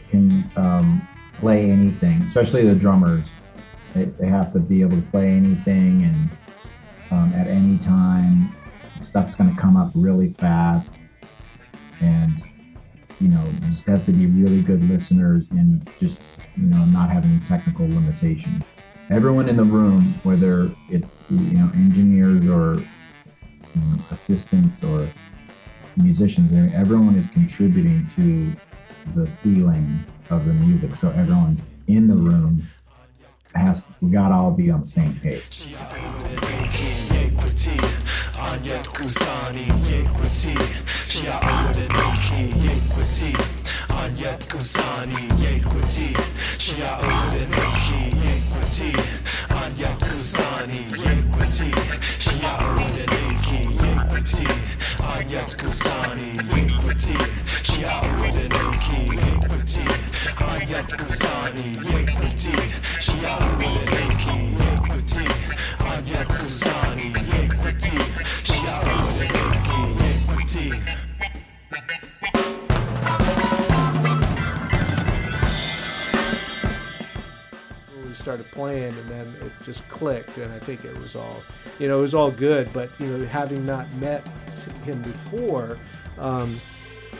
[0.09, 1.07] can um,
[1.39, 3.27] play anything, especially the drummers.
[3.93, 6.29] They, they have to be able to play anything and
[7.11, 8.55] um, at any time.
[9.03, 10.91] Stuff's going to come up really fast.
[12.01, 12.43] And,
[13.19, 16.17] you know, just have to be really good listeners and just,
[16.55, 18.63] you know, not having technical limitations.
[19.09, 22.75] Everyone in the room, whether it's, you know, engineers or
[23.75, 25.11] you know, assistants or
[25.97, 28.55] musicians, everyone is contributing to
[29.13, 30.95] the feeling of the music.
[30.95, 32.67] So everyone in the room
[33.55, 35.67] has, we got to all be on the same page.
[43.89, 46.15] Anyat kusani yequity
[46.57, 48.91] Shia awadaniki yequity
[49.49, 51.71] Anyat kusani yequity
[52.19, 54.47] Shia awadaniki yequity
[55.15, 57.17] Anyat kusani yequity
[57.63, 59.85] Shia awadaniki yequity
[60.51, 62.55] Anyat kusani yequity
[62.99, 65.27] Shia awadaniki yequity
[65.93, 67.97] Anyat kusani yequity
[68.43, 68.75] Shia
[70.01, 70.73] yequity
[78.23, 81.43] started playing and then it just clicked and i think it was all
[81.77, 84.25] you know it was all good but you know having not met
[84.85, 85.77] him before
[86.17, 86.57] um,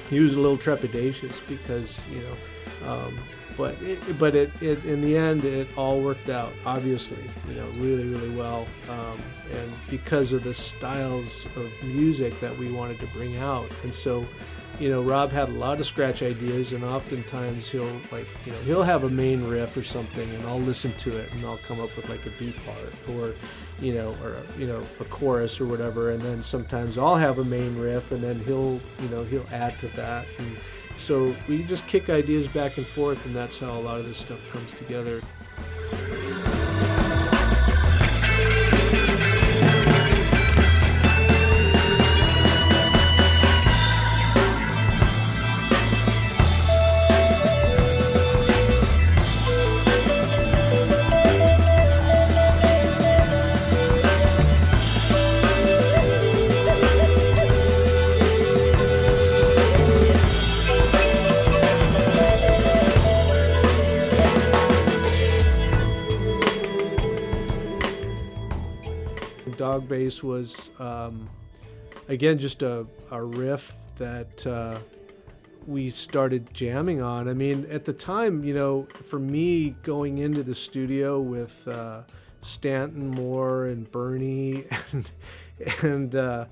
[0.09, 3.19] he was a little trepidatious because you know um,
[3.57, 7.67] but it, but it, it in the end it all worked out obviously you know
[7.77, 8.67] really really well.
[8.89, 9.19] Um,
[9.51, 13.69] and because of the styles of music that we wanted to bring out.
[13.83, 14.25] And so
[14.79, 18.59] you know Raab had a lot of scratch ideas and oftentimes he'll like you know
[18.61, 21.79] he'll have a main riff or something and i'll listen to it and i'll come
[21.79, 23.35] up with like a beat part or
[23.79, 26.11] you know or you know a chorus or whatever.
[26.11, 29.77] And then sometimes i'll have a main riff and then he'll you know he'll add
[29.79, 30.25] to that.
[30.39, 30.57] And
[30.97, 34.17] so we just kick ideas back and forth and that's how a lot of this
[34.17, 35.21] stuff comes together
[70.23, 71.29] was um,
[72.07, 74.79] again just a, a riff that uh,
[75.67, 77.27] we started jamming on.
[77.27, 82.01] I mean at the time you know for me going into the studio with uh,
[82.41, 85.11] stanton moore and bernie and
[85.81, 86.45] and uh,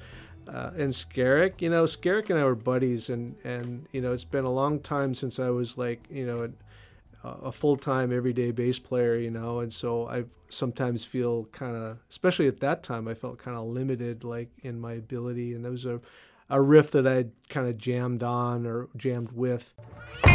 [0.47, 4.25] uh, and Skerik, you know, Skerik and I were buddies, and and you know, it's
[4.25, 6.51] been a long time since I was like, you know,
[7.23, 11.99] a full time everyday bass player, you know, and so I sometimes feel kind of,
[12.09, 15.71] especially at that time, I felt kind of limited, like in my ability, and there
[15.71, 16.01] was a
[16.49, 19.73] a riff that I kind of jammed on or jammed with.
[19.77, 20.30] with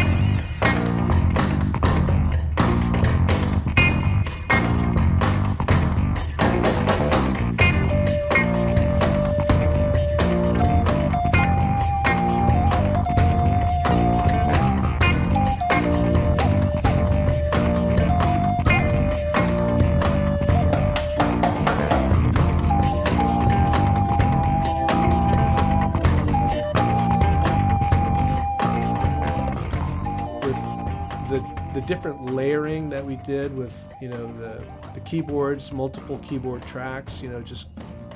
[31.87, 34.63] different layering that we did with you know the
[34.95, 37.67] the keyboards, multiple keyboard tracks, you know, just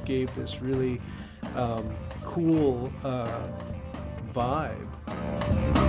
[0.05, 1.01] gave this really
[1.55, 3.43] um, cool uh,
[4.35, 5.80] vibe.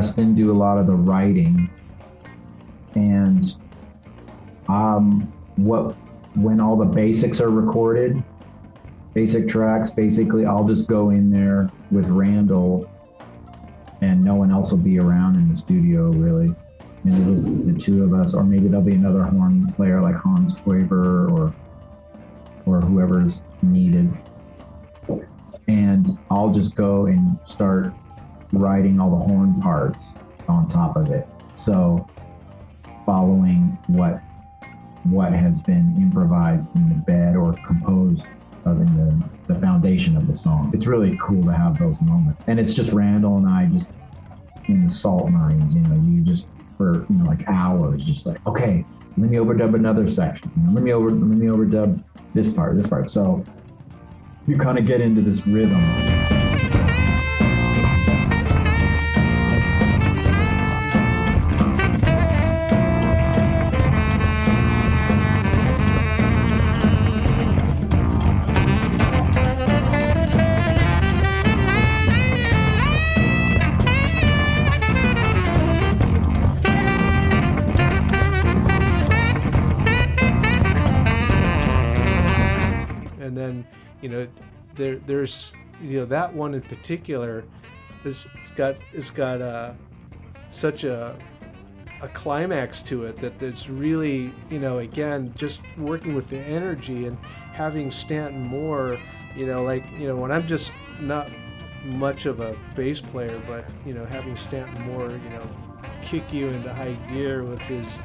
[0.00, 1.68] Preston do a lot of the writing,
[2.94, 3.54] and
[4.66, 5.94] um, what
[6.36, 8.22] when all the basics are recorded,
[9.12, 12.90] basic tracks, basically, I'll just go in there with Randall,
[14.00, 16.54] and no one else will be around in the studio really.
[17.04, 21.28] Maybe the two of us, or maybe there'll be another horn player like Hans Quaver
[21.28, 21.54] or
[22.64, 24.10] or whoever's needed.
[25.68, 27.92] and I'll just go and start
[28.52, 30.02] writing all the horn parts
[30.48, 31.26] on top of it.
[31.62, 32.08] So
[33.06, 34.22] following what
[35.04, 38.22] what has been improvised in the bed or composed
[38.66, 40.70] of in the, the foundation of the song.
[40.74, 42.42] It's really cool to have those moments.
[42.46, 43.86] And it's just Randall and I just
[44.68, 46.46] in the salt mines, you know, you just
[46.76, 48.84] for you know like hours, just like, okay,
[49.16, 50.50] let me overdub another section.
[50.56, 52.02] You know, let me over let me overdub
[52.34, 53.10] this part, this part.
[53.10, 53.44] So
[54.46, 56.29] you kind of get into this rhythm.
[84.00, 84.26] You know
[84.74, 87.44] there there's you know that one in particular
[88.04, 88.26] has
[88.56, 89.72] got it's got uh,
[90.50, 91.16] such a
[92.02, 97.06] a climax to it that it's really you know again just working with the energy
[97.06, 97.18] and
[97.52, 98.98] having Stanton Moore
[99.36, 101.30] you know like you know when I'm just not
[101.84, 105.48] much of a bass player but you know having Stanton Moore you know
[106.02, 107.98] kick you into high gear with his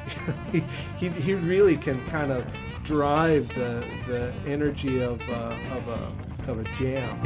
[0.98, 2.44] he, he, really can kind of
[2.82, 6.12] drive the the energy of uh, of a
[6.50, 7.16] of a jam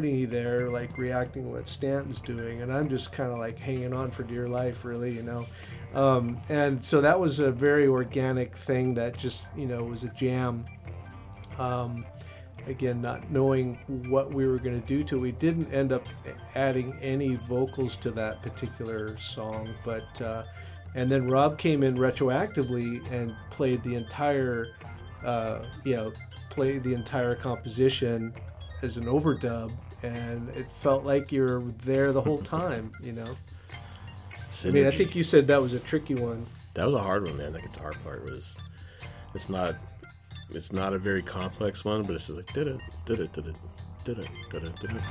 [0.00, 4.10] There, like reacting to what Stanton's doing, and I'm just kind of like hanging on
[4.10, 5.46] for dear life, really, you know.
[5.94, 10.08] Um, and so that was a very organic thing that just, you know, was a
[10.08, 10.64] jam.
[11.58, 12.04] Um,
[12.66, 13.78] again, not knowing
[14.08, 15.20] what we were going to do to, it.
[15.20, 16.06] we didn't end up
[16.54, 20.44] adding any vocals to that particular song, but uh,
[20.94, 24.68] and then Raab came in retroactively and played the entire,
[25.24, 26.12] uh, you know,
[26.48, 28.32] played the entire composition
[28.82, 29.72] as an overdub,
[30.02, 32.92] and it felt like you were there the whole time.
[33.02, 33.36] You know,
[34.64, 36.46] I mean, I think you said that was a tricky one.
[36.74, 37.52] that was a hard one, man.
[37.52, 38.58] The guitar part was.
[39.34, 39.74] It's not.
[40.50, 43.48] It's not a very complex one, but it's just like did it, did it, did
[43.48, 43.56] it,
[44.04, 45.02] did it, did it, did it.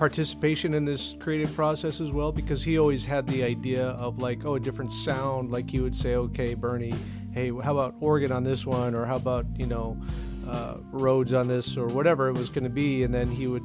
[0.00, 4.46] Participation in this creative process as well because he always had the idea of like
[4.46, 6.94] oh a different sound like he would say okay Bernie
[7.32, 10.00] hey how about organ on this one or how about you know
[10.48, 13.62] uh, Rhodes on this or whatever it was going to be and then he would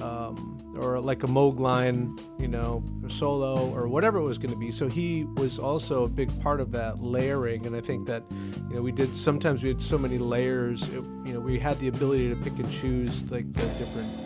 [0.00, 4.58] um, or like a Moog line, you know, solo or whatever it was going to
[4.58, 4.72] be.
[4.72, 8.24] So he was also a big part of that layering, and I think that
[8.68, 10.82] you know we did sometimes we had so many layers.
[10.82, 14.23] It, you know, we had the ability to pick and choose like the different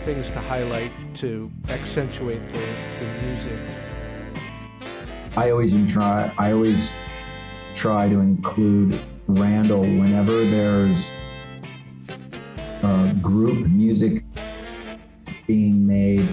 [0.00, 2.66] things to highlight to accentuate the,
[2.98, 3.58] the music.
[5.36, 6.32] I always try.
[6.38, 6.88] I always
[7.74, 11.06] try to include Randall whenever there's
[13.22, 14.24] group music
[15.46, 16.28] being made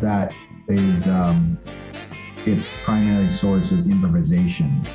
[0.00, 0.32] that
[0.68, 1.58] is um,
[2.44, 4.86] its primary source is improvisation.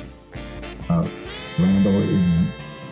[0.88, 1.08] Uh,
[1.58, 2.48] Randall is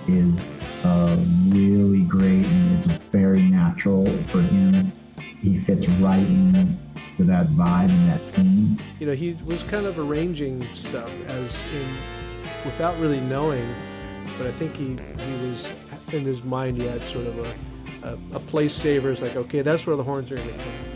[0.08, 0.51] is
[0.84, 1.16] uh,
[1.48, 4.92] really great and it's very natural for him.
[5.40, 6.78] He fits right in
[7.16, 8.78] to that vibe and that scene.
[9.00, 11.88] You know, he was kind of arranging stuff as in
[12.64, 13.74] without really knowing,
[14.38, 15.68] but I think he, he was
[16.12, 17.54] in his mind, he had sort of a,
[18.08, 19.10] a, a place saver.
[19.10, 20.91] It's like, okay, that's where the horns are going to come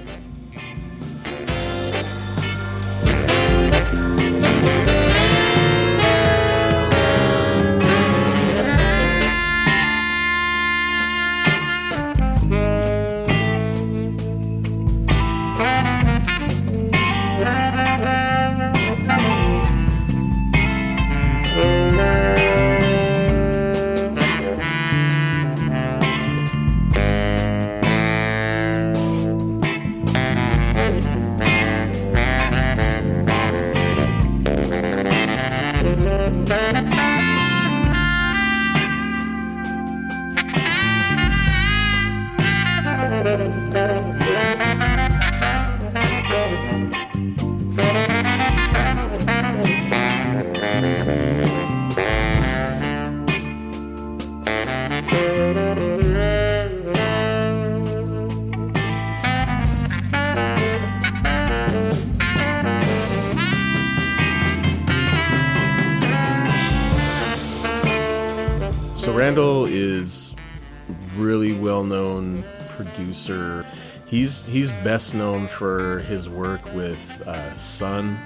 [73.16, 73.66] producer.
[74.04, 78.16] He's he's best known for his work with uh, Sunn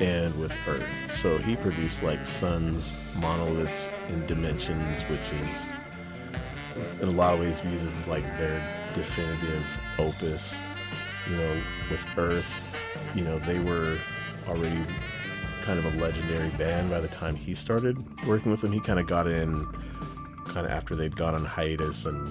[0.00, 0.86] and with Earth.
[1.10, 5.72] So he produced like Sunn's Monoliths and Dimensions, which is
[7.00, 8.62] in a lot of ways viewed as like their
[8.94, 9.66] definitive
[9.98, 10.62] opus.
[11.28, 12.68] You know, with Earth,
[13.14, 13.96] you know they were
[14.46, 14.84] already
[15.62, 18.72] kind of a legendary band by the time he started working with them.
[18.72, 19.66] He kind of got in
[20.44, 22.28] kind of after they'd gone on hiatus and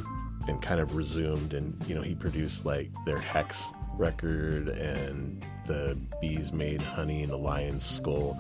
[0.48, 5.98] and kind of resumed and you know he produced like their hex record and the
[6.20, 8.40] bees made honey and the lion's skull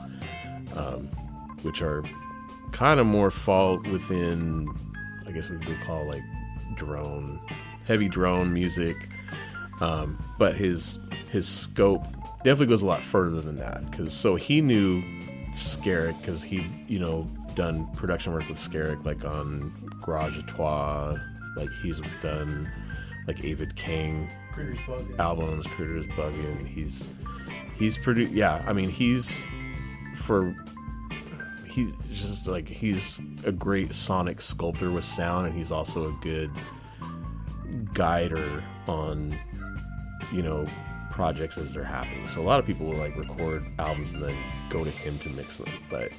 [0.75, 1.07] um,
[1.61, 2.03] which are
[2.71, 4.67] kind of more fall within
[5.27, 6.23] i guess we would call like
[6.75, 7.39] drone
[7.85, 9.09] heavy drone music.
[9.81, 10.99] Um, but his
[11.31, 12.03] his scope
[12.43, 15.01] definitely goes a lot further than that because so he knew
[15.53, 21.17] Skerik because he you know done production work with Skerik like on Garage Trois
[21.55, 22.69] like he's done
[23.27, 24.79] like Avid King Critters
[25.19, 27.07] albums Critters Buggin he's
[27.75, 29.45] he's pretty yeah I mean he's
[30.15, 30.55] for
[31.67, 36.51] he's just like he's a great sonic sculptor with sound and he's also a good
[37.93, 39.35] guider on
[40.31, 40.65] you know
[41.13, 42.27] projects as they're happening.
[42.27, 44.35] So a lot of people will like record albums and then
[44.69, 45.69] go to him to mix them.
[45.89, 46.11] But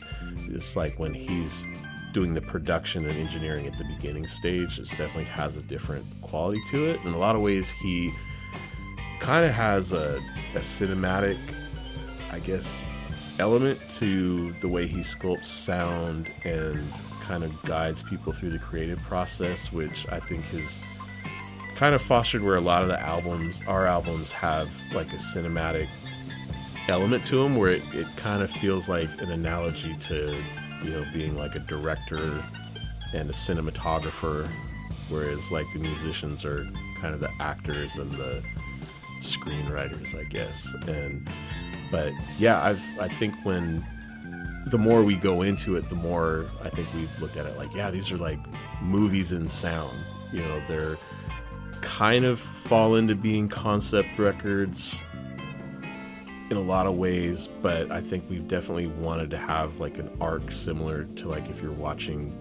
[0.47, 1.67] it's like when he's
[2.15, 6.61] doing the production and engineering at the beginning stage it definitely has a different quality
[6.71, 7.01] to it.
[7.05, 8.11] In a lot of ways he
[9.19, 10.21] kind of has a,
[10.55, 11.39] a cinematic
[12.31, 12.83] i guess
[13.39, 18.99] element to the way he sculpts sound and kind of guides people through the creative
[19.05, 20.83] process which i think is
[21.75, 25.89] kind of fostered where a lot of the albums our albums have like a cinematic
[26.89, 30.37] element to them where it, it kind of feels like an analogy to
[30.85, 32.43] you know being like a director
[33.13, 34.49] and a cinematographer
[35.09, 36.65] whereas like the musicians are
[37.01, 38.43] kind of the actors and the
[39.21, 40.75] screenwriters i guess.
[40.87, 41.29] And
[41.91, 43.85] but yeah i've i think when
[44.67, 47.73] the more we go into it the more i think we've looked at it like
[47.75, 48.39] yeah these are like
[48.83, 49.97] movies in sound.
[50.33, 50.97] You know they're
[51.81, 55.05] kind of fall into being concept records
[56.55, 60.11] in a lot of ways, but I think we've definitely wanted to have like an
[60.21, 62.33] arc similar to like if you're watching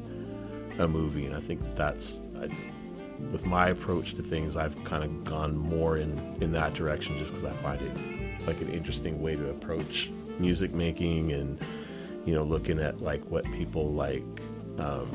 [0.79, 2.47] a movie, and I think that's I,
[3.31, 7.33] with my approach to things, I've kind of gone more in in that direction just
[7.33, 11.59] because I find it like an interesting way to approach music making and
[12.25, 14.23] you know looking at like what people like
[14.77, 15.09] um,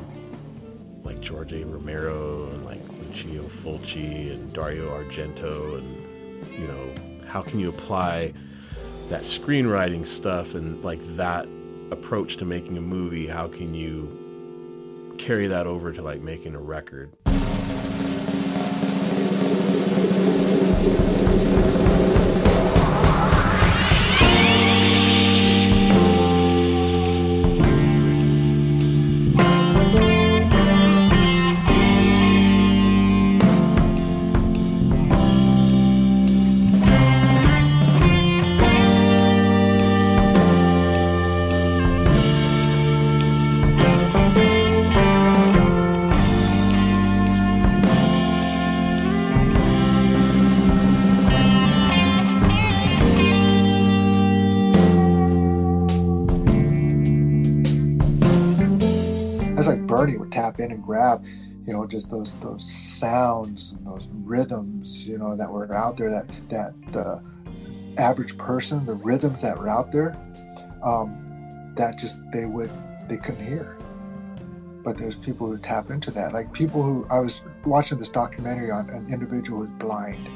[1.03, 1.65] like George A.
[1.65, 8.33] Romero and like Lucio Fulci and Dario Argento and you know how can you apply
[9.09, 11.47] that screenwriting stuff and like that
[11.91, 16.59] approach to making a movie how can you carry that over to like making a
[16.59, 17.11] record
[61.89, 66.73] just those those sounds and those rhythms, you know, that were out there that that
[66.91, 67.21] the
[67.97, 70.15] average person, the rhythms that were out there,
[70.83, 72.71] um, that just they would
[73.09, 73.77] they couldn't hear.
[74.83, 78.71] But there's people who tap into that, like people who I was watching this documentary
[78.71, 80.27] on an individual who's blind,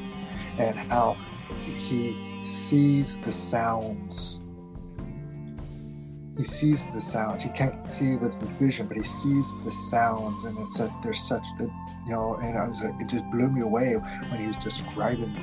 [0.57, 1.17] and how
[1.65, 4.39] he sees the sounds
[6.37, 7.43] he sees the sounds.
[7.43, 11.21] He can't see with his vision, but he sees the sounds, and it's a, there's
[11.21, 11.71] such a, you
[12.07, 15.35] know, and I was like, it just blew me away when he was describing,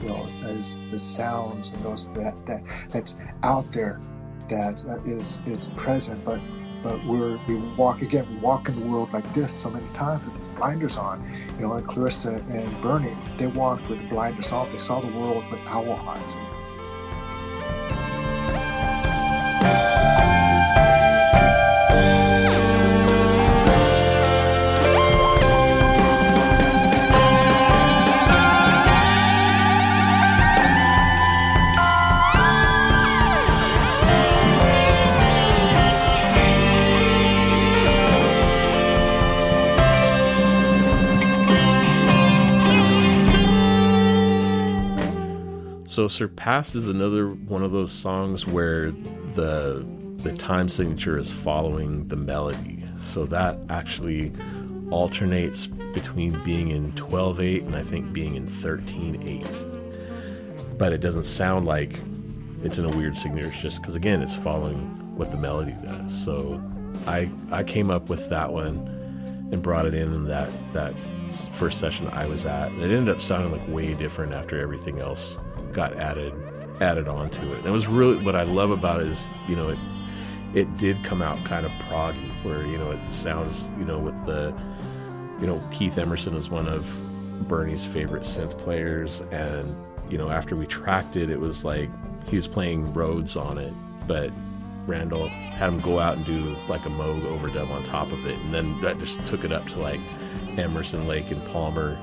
[0.00, 4.00] you know, as the sounds and those that that that's out there,
[4.48, 6.40] that uh, is is present, but
[6.82, 10.24] but we're we walk again, we walk in the world like this so many times
[10.24, 11.22] with blinders on,
[11.56, 14.72] you know, and Clarissa and Bernie, they walked with the blinders off.
[14.72, 16.36] They saw the world with owl eyes.
[46.00, 48.90] So Surpassed is another one of those songs where
[49.34, 49.84] the
[50.22, 52.82] the time signature is following the melody.
[52.96, 54.32] So that actually
[54.90, 59.44] alternates between being in 12/8 and I think being in 13/8.
[60.78, 62.00] But it doesn't sound like
[62.62, 64.78] it's in a weird signature It's just cuz again it's following
[65.16, 66.18] what the melody does.
[66.18, 66.62] So
[67.06, 68.88] I I came up with that one
[69.52, 70.94] and brought it in in that that
[71.58, 72.70] first session I was at.
[72.70, 75.38] And it ended up sounding like way different after everything else
[75.72, 76.34] got added
[76.80, 77.58] added onto it.
[77.58, 79.78] And it was really what I love about it is, you know, it
[80.54, 84.24] it did come out kind of proggy, where you know it sounds, you know, with
[84.24, 84.54] the,
[85.40, 86.88] you know, Keith Emerson is one of
[87.46, 89.74] Bernie's favorite synth players, and
[90.08, 91.88] you know, after we tracked it, it was like
[92.28, 93.72] he was playing Rhodes on it,
[94.06, 94.32] but
[94.86, 98.36] Randall had him go out and do like a Moog overdub on top of it,
[98.36, 100.00] and then that just took it up to like
[100.58, 101.96] Emerson, Lake, and Palmer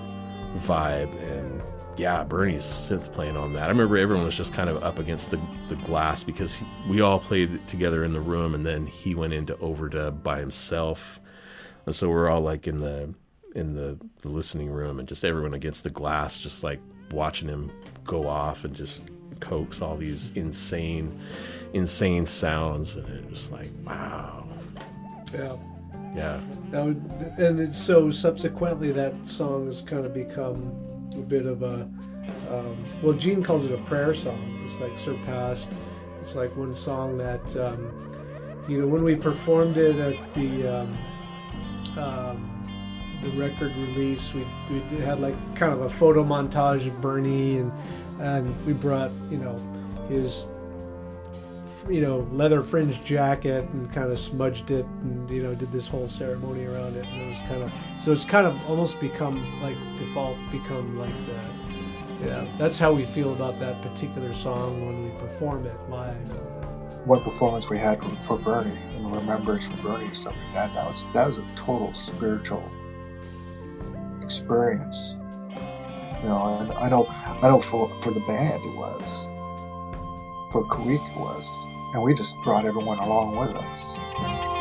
[0.56, 1.57] vibe, and
[1.98, 3.64] yeah, Bernie's synth playing on that.
[3.64, 7.02] I remember everyone was just kind of up against the, the glass because he, we
[7.02, 11.20] all played together in the room, and then he went into overdub by himself,
[11.86, 13.14] and so we're all like in the
[13.56, 16.80] in the, the listening room, and just everyone against the glass, just like
[17.12, 17.72] watching him
[18.04, 21.20] go off and just coax all these insane,
[21.74, 24.46] insane sounds, and it was like wow,
[25.34, 25.56] Yeah.
[26.16, 26.40] yeah,
[26.72, 26.98] That would,
[27.40, 30.72] and it's so subsequently that song has kind of become
[31.18, 31.90] a bit of a
[32.52, 34.62] um, well gene calls it a prayer song.
[34.66, 35.72] It's like surpassed.
[36.20, 37.92] It's like one song that um,
[38.68, 40.98] you know when we performed it at the um,
[41.98, 42.54] um,
[43.22, 47.72] the record release we, we had like kind of a photo montage of bernie and
[48.20, 49.56] and we brought you know
[50.08, 50.46] his
[51.90, 55.88] you know leather fringed jacket and kind of smudged it and you know did this
[55.88, 59.62] whole ceremony around it and it was kind of so it's kind of almost become
[59.62, 65.06] like default become like the yeah that's how we feel about that particular song when
[65.06, 66.18] we perform it live
[67.08, 70.54] one performance we had for, for Bernie and the remembrance for Bernie and stuff like
[70.54, 70.74] that.
[70.74, 72.64] That was that was a total spiritual
[74.22, 75.16] experience.
[76.22, 79.28] You know, and I don't I know for for the band it was.
[80.52, 81.50] For Kuik it was.
[81.94, 84.57] And we just brought everyone along with us.